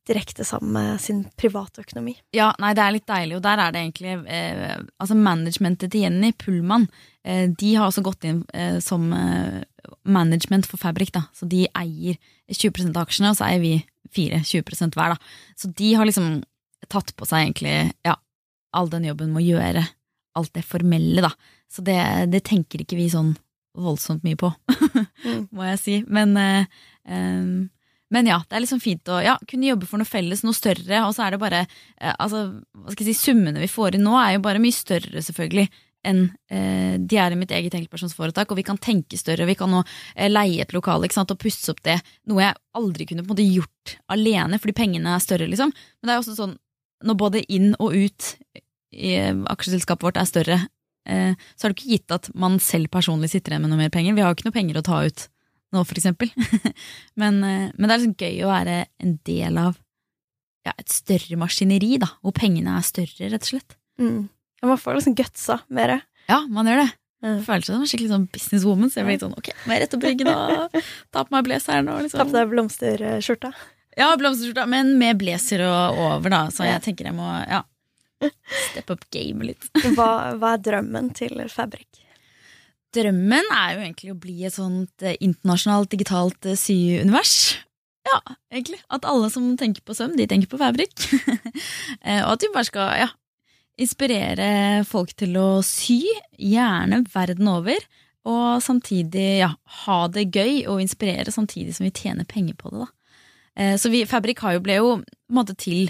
[0.06, 2.14] direkte sammen med sin private økonomi.
[2.38, 6.06] Ja, nei, det er litt deilig, og der er det egentlig eh, Altså, managementet til
[6.06, 6.86] Jenny Pullman,
[7.26, 9.64] eh, de har også gått inn eh, som eh,
[10.06, 11.26] management for Fabrik, da.
[11.34, 12.20] Så de eier
[12.54, 13.74] 20 av aksjene, og så eier vi
[14.16, 15.34] 4-20% hver, da.
[15.58, 16.44] Så de har liksom
[16.92, 18.20] tatt på seg egentlig, ja,
[18.76, 19.88] all den jobben med å gjøre
[20.38, 21.34] alt det formelle, da.
[21.72, 21.98] Så det,
[22.30, 23.34] det tenker ikke vi sånn
[23.76, 24.52] voldsomt mye på,
[25.26, 25.48] Mm.
[25.58, 25.96] må jeg si.
[26.08, 27.70] Men em,
[28.14, 31.02] men ja, det er liksom fint å ja, kunne jobbe for noe felles, noe større,
[31.08, 32.44] og så er det bare eh, altså,
[32.78, 35.66] hva skal jeg si, Summene vi får inn nå, er jo bare mye større, selvfølgelig,
[36.06, 36.20] enn
[36.54, 39.82] eh, de er i mitt eget enkeltpersonsforetak, og vi kan tenke større, vi kan nå
[40.14, 41.98] eh, leie et lokale ikke sant, og pusse opp det,
[42.30, 45.74] noe jeg aldri kunne på en måte gjort alene, fordi pengene er større, liksom.
[45.74, 46.56] Men det er jo også sånn,
[47.10, 48.30] når både inn og ut
[48.96, 50.62] i eh, aksjeselskapet vårt er større,
[51.06, 53.94] eh, så er det ikke gitt at man selv personlig sitter igjen med noe mer
[53.94, 54.18] penger.
[54.18, 55.28] Vi har jo ikke noe penger å ta ut
[55.76, 56.32] nå, for eksempel.
[57.22, 59.80] men, eh, men det er liksom gøy å være en del av
[60.66, 63.78] ja, et større maskineri, da, hvor pengene er større, rett og slett.
[64.02, 64.22] Mm.
[64.66, 66.00] Man får liksom gutsa mer.
[66.30, 66.92] Ja, man gjør det.
[67.26, 67.40] Mm.
[67.46, 69.82] Føler seg som en skikkelig sånn businesswoman, så jeg blir litt sånn ok, må jeg
[69.86, 70.68] rett og brygge da?
[71.14, 73.54] Ta på meg blazeren og liksom Ta på deg blomsterskjorta.
[73.96, 77.64] Ja, blomsterskjorta, men med blazer og over, da, så jeg tenker jeg må ja,
[78.24, 79.70] steppe up gamet litt.
[79.96, 80.10] Hva,
[80.40, 82.06] hva er drømmen til Fabrik?
[82.96, 87.36] Drømmen er jo egentlig å bli et sånt eh, internasjonalt digitalt eh, syunivers.
[88.06, 88.20] Ja,
[88.54, 88.80] egentlig.
[88.94, 90.96] At alle som tenker på søm, de tenker på Fabrik.
[92.06, 93.06] Eh, og at vi bare skal ja,
[93.82, 94.48] inspirere
[94.86, 96.04] folk til å sy,
[96.38, 97.80] gjerne verden over.
[98.28, 99.50] Og samtidig ja,
[99.86, 102.84] ha det gøy og inspirere samtidig som vi tjener penger på det.
[102.84, 103.70] da.
[103.80, 105.88] Så vi, Fabrik ble jo på en måte til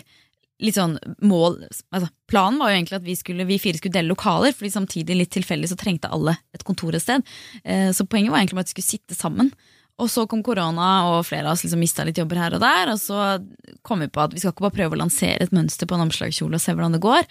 [0.63, 0.95] litt sånn
[1.25, 4.71] mål altså, Planen var jo egentlig at vi, skulle, vi fire skulle dele lokaler, fordi
[4.73, 7.25] samtidig litt tilfeldig så trengte alle et kontor et sted.
[7.63, 9.51] Eh, Så poenget var egentlig at vi skulle sitte sammen.
[9.95, 12.89] Og så kom korona, og flere av oss liksom mista litt jobber her og der.
[12.91, 13.37] Og så
[13.85, 16.03] kom vi på at vi skal ikke bare prøve å lansere et mønster på en
[16.07, 17.29] omslagskjole og se hvordan det går.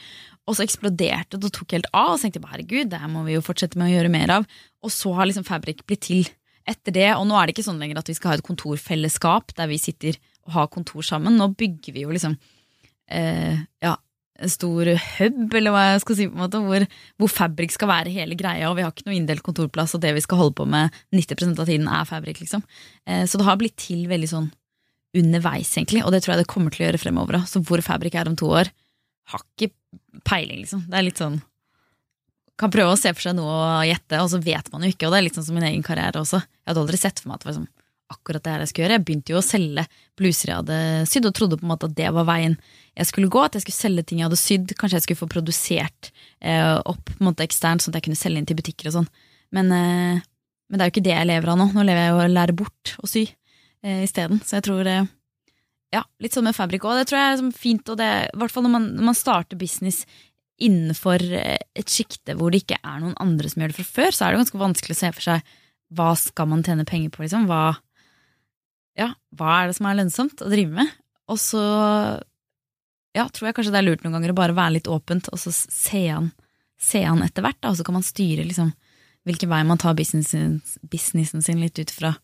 [0.48, 3.12] Og så eksploderte det og tok helt av, og så tenkte jeg herregud, det her
[3.12, 4.48] må vi jo fortsette med å gjøre mer av.
[4.84, 6.28] Og så har liksom Fabrik blitt til
[6.68, 9.52] etter det, og nå er det ikke sånn lenger at vi skal ha et kontorfellesskap
[9.58, 10.16] der vi sitter
[10.48, 11.36] og har kontor sammen.
[11.36, 12.38] Nå bygger vi jo liksom
[13.10, 13.94] eh, ja,
[14.42, 14.88] en stor
[15.18, 16.84] hub, eller hva jeg skal si, på en måte, hvor,
[17.20, 20.14] hvor Fabrik skal være hele greia, og vi har ikke noe inndelt kontorplass, og det
[20.16, 22.64] vi skal holde på med 90% av tiden, er Fabrik, liksom.
[23.06, 24.50] Eh, så det har blitt til veldig sånn
[25.14, 27.48] underveis, egentlig, og det tror jeg det kommer til å gjøre fremover òg.
[27.50, 28.72] Så hvor Fabrik er om to år,
[29.30, 29.70] har ikke
[30.26, 30.86] peiling, liksom.
[30.90, 31.42] Det er litt sånn
[32.54, 35.08] Kan prøve å se for seg noe og gjette, og så vet man jo ikke,
[35.08, 36.38] og det er litt sånn som min egen karriere også.
[36.38, 37.72] Jeg hadde aldri sett for meg at det var sånn
[38.14, 38.98] akkurat det her jeg skulle gjøre.
[38.98, 39.84] Jeg begynte jo å selge
[40.18, 40.78] bluser jeg hadde
[41.10, 42.56] sydd, og trodde på en måte at det var veien
[42.94, 43.42] jeg skulle gå.
[43.44, 44.74] At jeg skulle selge ting jeg hadde sydd.
[44.80, 46.10] Kanskje jeg skulle få produsert
[46.40, 48.98] eh, opp på en måte eksternt, sånn at jeg kunne selge inn til butikker og
[49.00, 49.10] sånn.
[49.54, 50.22] Men, eh,
[50.70, 51.70] men det er jo ikke det jeg lever av nå.
[51.74, 54.42] Nå lever jeg jo å lære bort å sy eh, isteden.
[54.44, 55.10] Så jeg tror eh,
[55.94, 56.98] Ja, litt sånn med Fabrik òg.
[56.98, 59.60] Det tror jeg er fint, og det, i hvert fall når man, når man starter
[59.60, 60.02] business
[60.62, 64.14] innenfor eh, et sjikte hvor det ikke er noen andre som gjør det fra før,
[64.14, 65.54] så er det ganske vanskelig å se for seg
[65.94, 67.46] hva skal man tjene penger på, liksom.
[67.50, 67.76] Hva,
[68.98, 70.90] ja, hva er det som er lønnsomt å drive med?
[71.32, 71.62] Og så
[73.14, 75.40] ja, tror jeg kanskje det er lurt noen ganger å bare være litt åpent, og
[75.40, 76.32] så se an,
[76.80, 77.60] se an etter hvert.
[77.70, 78.72] Og så kan man styre liksom,
[79.26, 80.58] hvilken vei man tar businessen,
[80.90, 82.14] businessen sin litt ut fra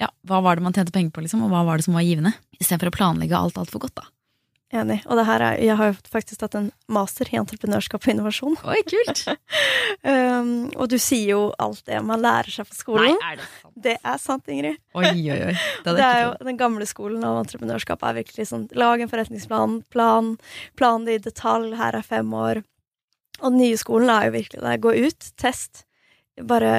[0.00, 2.02] ja, hva var det man tjente penger på, liksom, og hva var det som var
[2.06, 2.32] givende.
[2.58, 4.00] Istedenfor å planlegge alt altfor godt.
[4.00, 4.08] da.
[4.74, 4.98] Enig.
[5.06, 8.56] Og det her er, jeg har jo faktisk tatt en master i entreprenørskap og innovasjon.
[8.66, 9.22] Oi, kult!
[10.10, 13.14] um, og du sier jo alt det man lærer seg på skolen.
[13.14, 13.76] Nei, er det sant?
[13.86, 14.80] Det er sant, Ingrid.
[14.98, 15.54] Oi, oi, oi.
[15.86, 19.78] Det, det er jo Den gamle skolen av entreprenørskap er virkelig sånn lag en forretningsplan,
[19.94, 20.34] plan,
[20.80, 22.64] plan det i detalj, her er fem år.
[23.42, 24.76] Og den nye skolen er jo virkelig det.
[24.82, 25.84] Gå ut, test.
[26.50, 26.74] Bare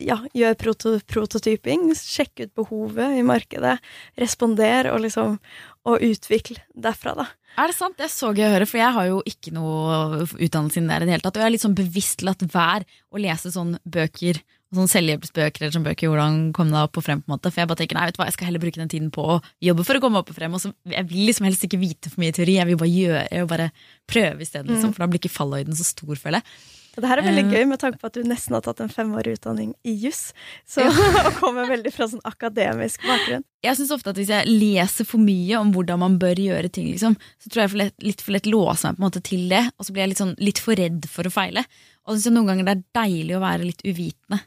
[0.00, 3.78] ja, gjør proto prototyping, sjekk ut behovet i markedet,
[4.20, 5.38] responder og liksom
[5.84, 7.26] Og utvikle derfra, da.
[7.60, 7.98] Er det sant?
[7.98, 11.04] Det er så gøy å høre, for jeg har jo ikke noe utdannelse innen det
[11.04, 11.36] i det hele tatt.
[11.36, 14.40] Og jeg er litt sånn bevisst latt være å lese sånne bøker,
[14.74, 17.20] sånn selvhjelpsbøker eller sånne bøker hvordan komme deg opp og frem.
[17.22, 18.80] på en måte For jeg bare tenker nei, vet du hva, jeg skal heller bruke
[18.80, 19.38] den tiden på å
[19.68, 20.56] jobbe for å komme opp og frem.
[20.56, 23.26] Og så, jeg vil liksom helst ikke vite for mye teori, jeg vil bare gjøre,
[23.28, 23.68] jeg vil bare
[24.10, 26.48] prøve i stedet, liksom, for da blir ikke fallhøyden så stor, føler jeg.
[26.94, 29.36] Det her er veldig gøy med tanke på at du nesten har tatt en femårig
[29.38, 30.28] utdanning i juss.
[30.68, 30.84] Så
[31.26, 33.44] og kommer veldig fra sånn akademisk bakgrunn.
[33.64, 36.90] Jeg synes ofte at Hvis jeg leser for mye om hvordan man bør gjøre ting,
[36.92, 39.46] liksom, så tror jeg for lett, litt for lett låser meg på en måte til
[39.50, 39.62] det.
[39.74, 41.64] Og så blir jeg litt, sånn, litt for redd for å feile.
[42.04, 44.42] Og så noen ganger det er deilig å være litt uvitende.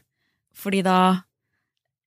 [0.58, 0.98] Fordi da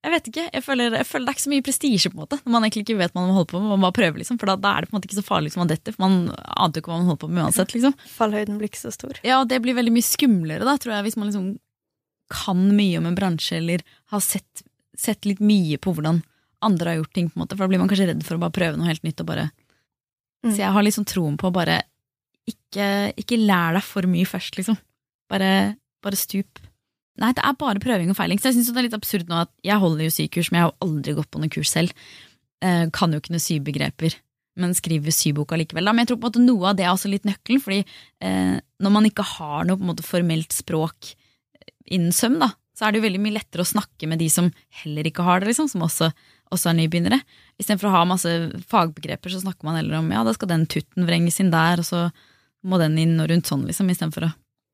[0.01, 2.21] jeg vet ikke, jeg føler, jeg føler, det er ikke så mye prestisje på en
[2.23, 3.69] måte når man egentlig ikke vet hva man holder på med.
[3.69, 5.51] Man bare prøver liksom, For da, da, er det på en måte ikke så farlig
[5.53, 7.75] som man detter, for man ante jo ikke hva man holder på med uansett.
[7.75, 7.93] liksom.
[8.17, 9.19] Fallhøyden blir ikke så stor.
[9.27, 11.51] Ja, og det blir veldig mye skumlere da, tror jeg, hvis man liksom
[12.31, 13.85] kan mye om en bransje eller
[14.15, 14.63] har sett,
[14.97, 16.23] sett, litt mye på hvordan
[16.65, 18.41] andre har gjort ting, på en måte, for da blir man kanskje redd for å
[18.41, 20.49] bare prøve noe helt nytt og bare mm.
[20.49, 21.81] Så jeg har liksom troen på å bare
[22.49, 24.79] ikke, ikke lær deg for mye først, liksom.
[25.29, 26.61] Bare, bare stup.
[27.19, 28.39] Nei, det er bare prøving og feiling.
[28.39, 30.69] Så jeg synes det er litt absurd nå at jeg holder jo sykurs, men jeg
[30.69, 31.95] har aldri gått på noen kurs selv.
[32.63, 34.15] Eh, kan jo ikke noen sybegreper,
[34.61, 35.87] men skriver syboka likevel.
[35.87, 35.93] Da.
[35.95, 38.57] Men jeg tror på en måte noe av det er også litt nøkkelen, fordi eh,
[38.61, 41.13] når man ikke har noe på en måte formelt språk
[41.91, 44.47] innen søm, da, så er det jo veldig mye lettere å snakke med de som
[44.81, 46.11] heller ikke har det, liksom, som også,
[46.55, 47.19] også er nybegynnere.
[47.59, 48.31] Istedenfor å ha masse
[48.71, 51.87] fagbegreper, så snakker man heller om ja, da skal den tutten vrenges inn der, og
[51.87, 52.07] så
[52.65, 54.31] må den inn og rundt sånn, liksom, istedenfor å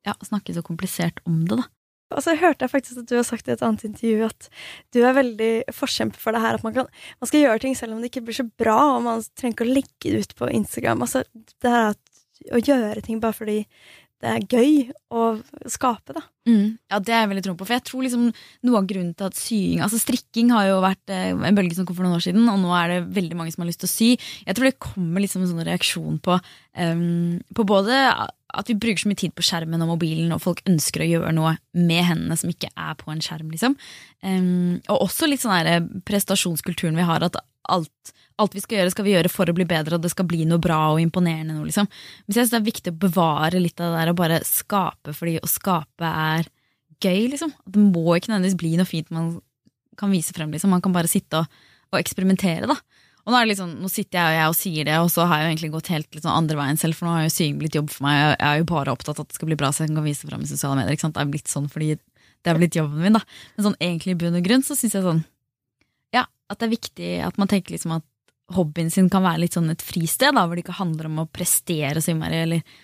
[0.08, 1.68] ja, snakke så komplisert om det, da.
[2.16, 4.49] Og så hørte jeg faktisk at du har sagt i et annet intervju at
[4.95, 6.88] du er veldig forkjemper for det her at man, kan,
[7.20, 9.68] man skal gjøre ting selv om det ikke blir så bra, og man trenger ikke
[9.68, 11.03] å legge det ut på Instagram.
[11.03, 12.03] Altså det her at,
[12.53, 13.62] å gjøre ting bare fordi
[14.18, 14.78] det er gøy
[15.14, 15.24] å
[15.70, 16.24] skape, da.
[16.49, 17.68] Mm, ja, det er jeg veldig tro på.
[17.68, 18.24] For jeg tror liksom
[18.66, 21.86] noe av grunnen til at sying Altså strikking har jo vært eh, en bølge som
[21.86, 23.89] kom for noen år siden, og nå er det veldig mange som har lyst til
[23.89, 24.10] å sy.
[24.47, 26.39] Jeg tror det kommer liksom en sånn reaksjon på,
[26.82, 27.99] um, på både
[28.56, 31.34] at vi bruker så mye tid på skjermen og mobilen, og folk ønsker å gjøre
[31.36, 33.76] noe med hendene som ikke er på en skjerm, liksom.
[34.24, 38.93] Um, og også litt sånn der prestasjonskulturen vi har, at alt alt vi skal gjøre,
[38.93, 41.56] skal vi gjøre for å bli bedre, og det skal bli noe bra og imponerende.
[41.56, 41.88] Noe, liksom.
[41.89, 45.16] Men jeg synes det er viktig å bevare litt av det der og bare skape
[45.18, 46.50] fordi å skape er
[47.02, 47.32] gøy.
[47.34, 47.54] liksom.
[47.66, 49.32] Det må ikke nødvendigvis bli noe fint man
[49.98, 50.54] kan vise frem.
[50.54, 50.74] liksom.
[50.74, 52.70] Man kan bare sitte og, og eksperimentere.
[52.70, 52.78] da.
[53.28, 55.47] Og nå, liksom, nå sitter jeg og jeg og sier det, og så har jeg
[55.47, 57.89] jo egentlig gått helt liksom andre veien selv, for nå har jo sying blitt jobb
[57.91, 58.21] for meg.
[58.21, 60.30] Jeg er jo bare opptatt av at det skal bli bra, så jeg kan vise
[60.30, 60.95] frem i sosiale medier.
[60.95, 63.23] Det er blitt sånn fordi det er blitt jobben min, da.
[63.57, 65.25] Men sånn egentlig i bunn og grunn så syns jeg sånn
[66.15, 68.07] Ja, at det er viktig at man tenker liksom at
[68.55, 71.28] hobbyen sin kan være litt sånn et fristed, da, hvor det ikke handler om å
[71.28, 72.78] prestere så innmari, eller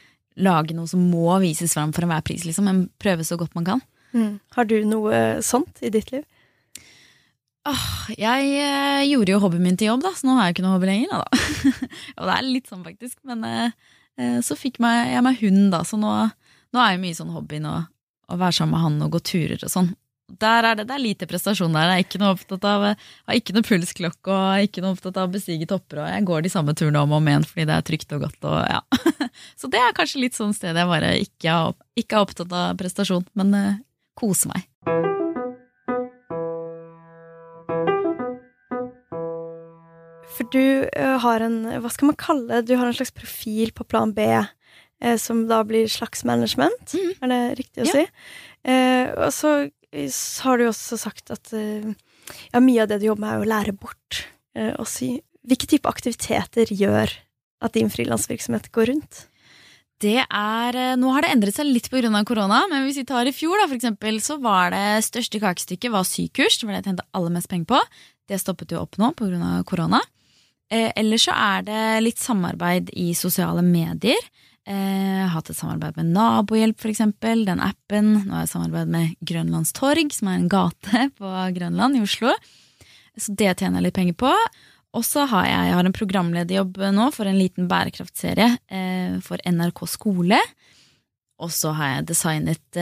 [0.44, 3.70] lage noe som må vises fram for enhver pris, liksom, men prøve så godt man
[3.70, 3.84] kan.
[4.12, 4.42] Mm.
[4.58, 6.28] Har du noe sånt i ditt liv?
[8.20, 10.76] Jeg eh, gjorde jo hobbyen min til jobb, da, så nå har jeg ikke noe
[10.76, 11.24] hobby lenger.
[11.24, 11.42] Da.
[12.18, 13.18] og det er litt sånn, faktisk.
[13.30, 13.76] Men eh,
[14.20, 16.14] eh så fikk jeg meg hund, da, så nå,
[16.76, 17.76] nå er jo mye sånn hobbyen å,
[18.28, 19.94] å være sammen med han og gå turer og sånn
[20.40, 21.92] der er det, det er lite prestasjon der.
[21.92, 25.28] Jeg er ikke noe opptatt av har ikke noe pulsklokke og ikke noe opptatt av
[25.28, 26.04] å bestige topper.
[26.04, 28.26] Og jeg går de samme turene om og om igjen fordi det er trygt og
[28.26, 28.40] godt.
[28.50, 28.82] Og, ja.
[29.60, 33.84] Så det er kanskje litt sånn sted jeg bare ikke er, opptatt av prestasjon, men
[34.20, 35.23] koser meg.
[40.44, 43.72] For du uh, har en, hva skal man kalle det, du har en slags profil
[43.76, 47.14] på plan B, uh, som da blir slags management, mm.
[47.24, 48.02] er det riktig å ja.
[48.02, 48.10] si?
[48.64, 49.50] og så
[49.94, 51.92] har du også sagt at eh,
[52.54, 54.24] ja, mye av det du jobber med, er å lære bort
[54.58, 55.16] eh, å si.
[55.44, 57.14] Hvilke type aktiviteter gjør
[57.64, 59.26] at din frilansvirksomhet går rundt?
[60.04, 62.10] Det er, eh, Nå har det endret seg litt pga.
[62.26, 65.94] korona, men hvis vi tar i fjor, da, for eksempel, så var det største kakestykket
[65.94, 66.60] var sykurs.
[66.60, 67.84] Det var det jeg tjente aller mest penger på.
[68.28, 69.64] Det stoppet jo opp nå pga.
[69.68, 70.02] korona.
[70.72, 74.20] Eh, ellers så er det litt samarbeid i sosiale medier.
[74.64, 78.14] Eh, hatt et samarbeid med Nabohjelp, for eksempel, den appen.
[78.24, 82.36] Nå har jeg samarbeid med Grønlandstorg, som er en gate på Grønland i Oslo.
[83.20, 84.32] Så det tjener jeg litt penger på.
[84.94, 89.42] Og så har jeg, jeg har en programlederjobb nå for en liten bærekraftserie eh, for
[89.44, 90.40] NRK skole.
[91.44, 92.82] Og så har jeg designet,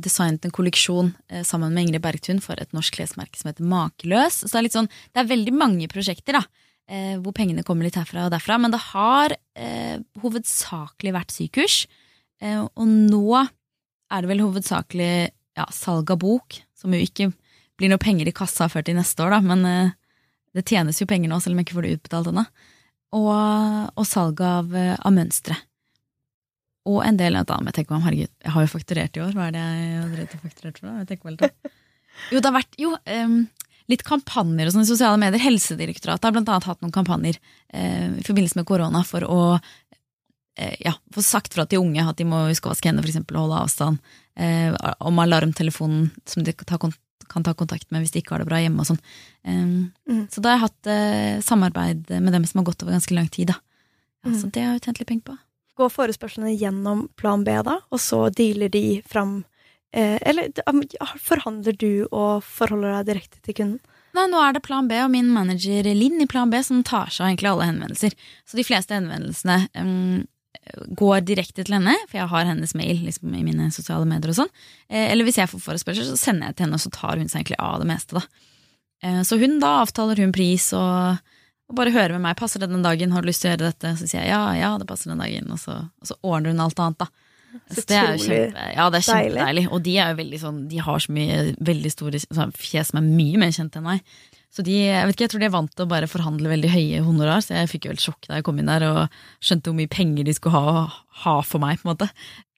[0.00, 4.40] designet en kolleksjon eh, sammen med Ingrid Bergtun for et norsk klesmerke som heter Makeløs.
[4.42, 6.42] Så det er, litt sånn, det er veldig mange prosjekter da,
[6.88, 8.58] eh, hvor pengene kommer litt herfra og derfra.
[8.62, 11.84] Men det har eh, hovedsakelig vært sykurs.
[12.42, 17.28] og nå er det vel hovedsakelig ja, salg av bok, som jo ikke
[17.78, 19.92] blir noe penger i kassa før til neste år, da, men
[20.52, 22.44] det tjenes jo penger nå, selv om jeg ikke får det utbetalt ennå.
[23.14, 23.30] Og,
[23.94, 25.54] og salg av, av mønstre.
[26.90, 27.70] Og en del av annet.
[27.70, 29.34] Jeg tenker meg, herregud, jeg har jo fakturert i år.
[29.36, 30.94] Hva er det jeg har fakturert for?
[30.98, 31.50] Jeg tenker vel det.
[32.32, 32.90] Jo, det har vært jo,
[33.22, 33.36] um,
[33.90, 35.42] litt kampanjer og sånn i sosiale medier.
[35.42, 40.74] Helsedirektoratet har blant annet hatt noen kampanjer uh, i forbindelse med korona for å uh,
[40.82, 43.22] ja, få sagt fra til unge at de må huske å vaske hendene, f.eks.
[43.30, 44.02] holde avstand.
[44.38, 44.74] Uh,
[45.04, 48.82] om alarmtelefonen som de kan ta kontakt med hvis de ikke har det bra hjemme
[48.82, 49.00] og sånn.
[49.46, 50.26] Um, mm.
[50.34, 53.54] Så da har jeg hatt samarbeid med dem som har gått over ganske lang tid.
[53.54, 53.60] da.
[54.22, 54.38] Ja, mm.
[54.40, 55.38] Så det har jeg tjent litt penger på
[55.78, 59.42] går forespørslene gjennom plan B, da, og så dealer de fram
[59.94, 60.52] eh, Eller
[61.20, 63.80] forhandler du og forholder deg direkte til kunden?
[64.12, 67.08] Nei, nå er det plan B og min manager Linn i plan B som tar
[67.08, 68.16] seg av egentlig alle henvendelser.
[68.44, 70.26] Så de fleste henvendelsene um,
[71.00, 74.42] går direkte til henne, for jeg har hennes mail liksom, i mine sosiale medier og
[74.42, 74.52] sånn.
[74.92, 77.30] Eh, eller hvis jeg får forespørsel, så sender jeg til henne, og så tar hun
[77.32, 78.50] seg egentlig av det meste, da.
[79.02, 81.31] Eh, så hun da avtaler hun pris og
[81.72, 82.38] og bare høre med meg.
[82.38, 83.12] Passer det den dagen?
[83.16, 83.94] Har du lyst til å gjøre dette?
[83.98, 85.48] Så sier jeg ja, ja, det passer den dagen.
[85.54, 87.08] Og så, og så ordner hun alt annet, da.
[87.72, 89.64] Så det er jo kjempe, ja, det er kjempedeilig.
[89.72, 93.00] Og de er jo veldig sånn, de har så mye veldig store sånn, fjes som
[93.02, 94.14] er mye mer kjent enn meg.
[94.52, 96.70] Så de, jeg vet ikke, jeg tror de er vant til å bare forhandle veldig
[96.74, 99.70] høye honorar, så jeg fikk jo helt sjokk da jeg kom inn der og skjønte
[99.70, 100.82] hvor mye penger de skulle ha,
[101.24, 102.08] ha for meg, på en måte.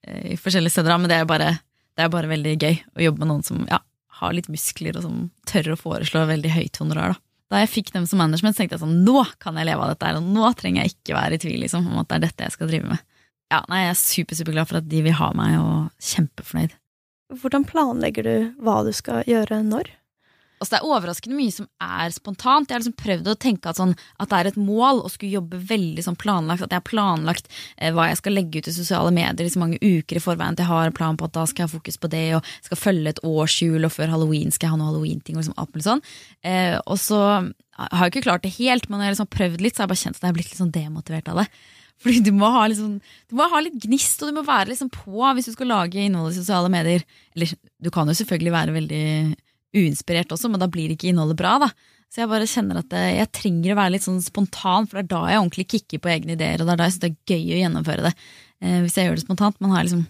[0.03, 1.53] Eh, I forskjellige steder, men det er, bare,
[1.95, 3.79] det er bare veldig gøy å jobbe med noen som ja,
[4.19, 7.15] har litt muskler, og som tør å foreslå veldig høyt honorar.
[7.15, 7.24] da.
[7.53, 10.09] Da jeg fikk dem som management, tenkte jeg sånn, nå kan jeg leve av dette
[10.09, 12.47] her, og nå trenger jeg ikke være i tvil liksom, om at det er dette
[12.47, 13.05] jeg skal drive med.
[13.53, 16.79] Ja, nei, Jeg er super, superglad for at de vil ha meg, og kjempefornøyd.
[17.41, 18.35] Hvordan planlegger du
[18.65, 19.93] hva du skal gjøre når?
[20.65, 22.71] Altså, det er overraskende mye som er spontant.
[22.71, 25.37] Jeg har liksom prøvd å tenke at, sånn, at, det er et mål å skulle
[25.37, 26.65] jobbe veldig sånn planlagt.
[26.65, 29.77] At jeg har planlagt eh, hva jeg skal legge ut i sosiale medier så mange
[29.83, 30.57] uker i forveien.
[30.57, 32.49] At jeg har en plan på at da skal jeg ha fokus på det, og
[32.65, 35.37] skal følge et årshjul, og før halloween skal jeg ha noe halloween-ting.
[35.37, 36.05] Og, liksom, sånn.
[36.49, 37.21] eh, og så
[37.77, 39.89] har jeg ikke klart det helt, men når jeg har liksom prøvd litt, så har
[39.89, 41.49] jeg bare kjent at jeg har blitt litt sånn demotivert av det.
[42.05, 42.99] Fordi du må, liksom,
[43.31, 46.01] du må ha litt gnist, og du må være liksom på hvis du skal lage
[46.01, 47.05] innhold i sosiale medier.
[47.37, 49.05] Eller du kan jo selvfølgelig være veldig
[49.75, 51.59] uinspirert også, men da blir ikke innholdet bra.
[51.67, 51.71] da.
[52.15, 55.03] Så jeg bare kjenner at eh, jeg trenger å være litt sånn spontan, for det
[55.03, 57.11] er da jeg ordentlig kicker på egne ideer, og det er da jeg synes det
[57.11, 58.13] er gøy å gjennomføre det.
[58.63, 60.05] Eh, hvis jeg gjør det spontant, men har liksom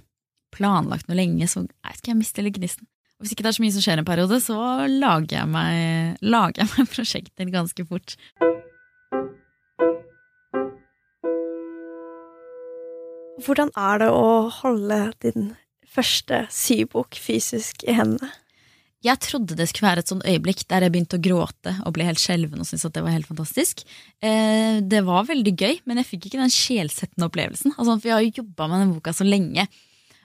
[0.55, 2.91] planlagt noe lenge, så nei, skal jeg miste litt gnisten.
[3.17, 4.59] Og hvis ikke det er så mye som skjer en periode, så
[4.91, 8.19] lager jeg meg, lager jeg meg prosjekter ganske fort.
[13.45, 14.29] Hvordan er det å
[14.61, 15.55] holde din
[15.89, 18.29] første sybok fysisk i hendene?
[19.05, 22.07] Jeg trodde det skulle være et sånt øyeblikk der jeg begynte å gråte og ble
[22.09, 23.83] helt skjelven og syntes at det var helt fantastisk.
[24.25, 27.75] Eh, det var veldig gøy, men jeg fikk ikke den sjelsettende opplevelsen.
[27.77, 29.67] Altså, for jeg har jo jobba med den boka så lenge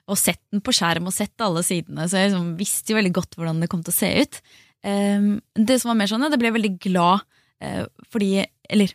[0.10, 3.14] og sett den på skjerm og sett alle sidene, så jeg liksom visste jo veldig
[3.20, 4.40] godt hvordan det kom til å se ut.
[4.88, 5.28] Eh,
[5.60, 7.28] det som var mer sånn, det ble veldig glad
[7.60, 8.94] eh, fordi Eller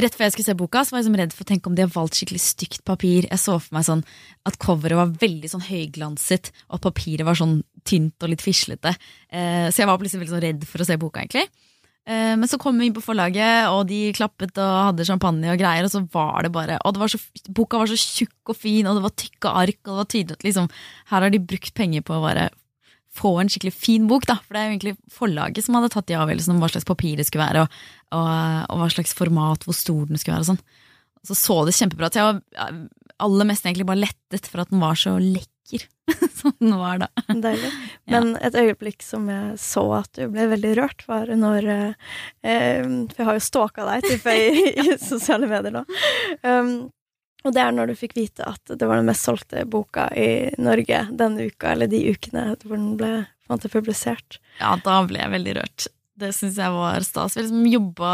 [0.00, 1.74] Rett før jeg skulle se boka, så var jeg liksom redd for å tenke om
[1.76, 3.26] de har valgt skikkelig stygt papir.
[3.28, 4.00] Jeg så for meg sånn
[4.48, 8.94] at coveret var veldig sånn høyglanset, og at papiret var sånn tynt og litt fislete.
[9.28, 11.44] Eh, så jeg var plutselig veldig sånn redd for å se boka, egentlig.
[12.08, 15.60] Eh, men så kom vi inn på forlaget, og de klappet og hadde champagne og
[15.60, 17.20] greier, og så var det bare Og det var så,
[17.52, 20.40] boka var så tjukk og fin, og det var tykke ark, og det var tydelig
[20.40, 20.72] at liksom
[21.12, 22.48] her har de brukt penger på å bare
[23.12, 24.38] få en skikkelig fin bok, da.
[24.44, 27.18] For det er jo egentlig forlaget som hadde tatt de avgjørelsene om hva slags papir
[27.20, 27.80] det skulle være, og,
[28.16, 28.26] og,
[28.68, 30.62] og, hva slags format, hvor stor den skulle være og sånn.
[31.28, 32.18] Så så det kjempebra ut.
[32.18, 32.86] Jeg var
[33.22, 35.84] aller mest egentlig bare lettet for at den var så lekker
[36.38, 37.10] som den var da.
[37.28, 37.70] Deilig.
[38.12, 38.48] Men ja.
[38.48, 41.94] et øyeblikk som jeg så at du ble veldig rørt, var når eh,
[42.42, 45.84] For jeg har jo stalka deg type, i, i, sosiale medier nå.
[46.42, 46.74] Um,
[47.42, 50.52] og det er når du fikk vite at det var den mest solgte boka i
[50.62, 53.12] Norge denne uka, eller de ukene hvor den ble
[53.50, 54.38] måte, publisert.
[54.60, 55.88] Ja, da ble jeg veldig rørt.
[56.22, 57.36] Det syns jeg var stas.
[57.36, 58.12] Vi liksom jobba,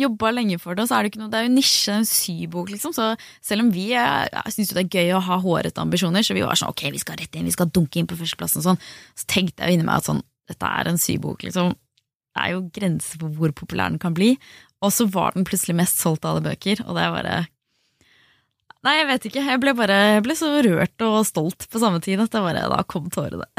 [0.00, 2.08] jobba, lenge for det, og så er det ikke noe Det er jo nisje, en
[2.08, 2.94] sybok, liksom.
[2.96, 3.12] Så
[3.44, 6.58] selv om vi syns jo det er gøy å ha hårete ambisjoner, så vi var
[6.58, 9.30] sånn ok, vi skal rett inn, vi skal dunke inn på førsteplassen og sånn, så
[9.30, 11.74] tenkte jeg jo inni meg at sånn, dette er en sybok, liksom.
[12.34, 14.34] Det er jo grenser for hvor populær den kan bli.
[14.82, 17.36] Og så var den plutselig mest solgt av alle bøker, og det er bare
[18.84, 19.44] Nei, jeg vet ikke.
[19.48, 22.66] Jeg ble bare jeg ble så rørt og stolt på samme tid at det bare,
[22.68, 23.46] da kom tårene.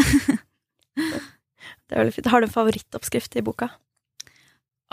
[0.99, 2.29] det er veldig fint.
[2.29, 3.71] Har du en favorittoppskrift i boka?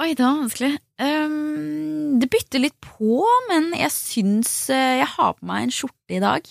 [0.00, 0.72] Oi, det var vanskelig.
[1.02, 3.20] Um, det bytter litt på,
[3.50, 6.48] men jeg syns uh, jeg har på meg en skjorte i dag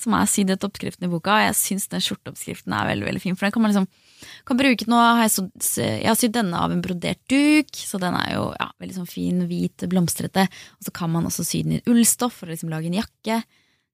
[0.00, 3.22] som er sydd etter oppskriften i boka, og jeg syns den skjorteoppskriften er veldig veldig
[3.22, 3.36] fin.
[3.38, 3.88] For den kan man liksom
[4.48, 5.44] kan bruke nå har jeg, så,
[5.84, 9.10] jeg har sydd denne av en brodert duk, så den er jo ja, veldig sånn
[9.10, 10.46] fin, hvit, blomstrete.
[10.78, 13.42] Og så kan man også sy den i ullstoff for å liksom lage en jakke.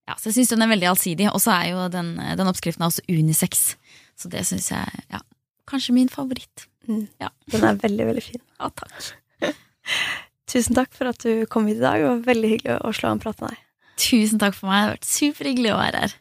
[0.08, 1.28] Ja, så jeg syns den er veldig allsidig.
[1.32, 3.74] Og så er jo den, den oppskriften også unisex,
[4.18, 5.22] så det syns jeg ja,
[5.70, 6.66] kanskje min favoritt.
[6.88, 7.06] Mm.
[7.22, 7.30] Ja.
[7.52, 8.44] Den er veldig, veldig fin.
[8.60, 9.12] Ja, takk.
[10.50, 12.00] Tusen takk for at du kom hit i dag.
[12.00, 13.66] Det var veldig hyggelig å slå en prat med deg.
[14.00, 14.80] Tusen takk for meg.
[14.80, 16.16] Det har vært superhyggelig å være her.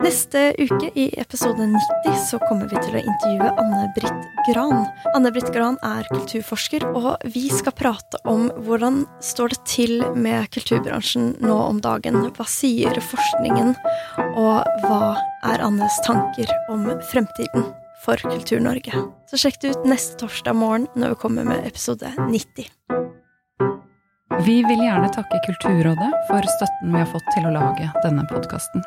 [0.00, 4.86] Neste uke, i episode 90, så kommer vi til å intervjue Anne-Britt Gran.
[5.12, 11.34] Anne-Britt Gran er kulturforsker, og vi skal prate om hvordan står det til med kulturbransjen
[11.44, 12.16] nå om dagen.
[12.38, 13.76] Hva sier forskningen,
[14.40, 15.12] og hva
[15.52, 17.68] er Annes tanker om fremtiden
[18.06, 19.04] for Kultur-Norge?
[19.28, 22.72] Så sjekk det ut neste torsdag morgen når vi kommer med episode 90.
[24.44, 28.84] Vi vil gjerne takke Kulturrådet for støtten vi har fått til å lage denne podkasten.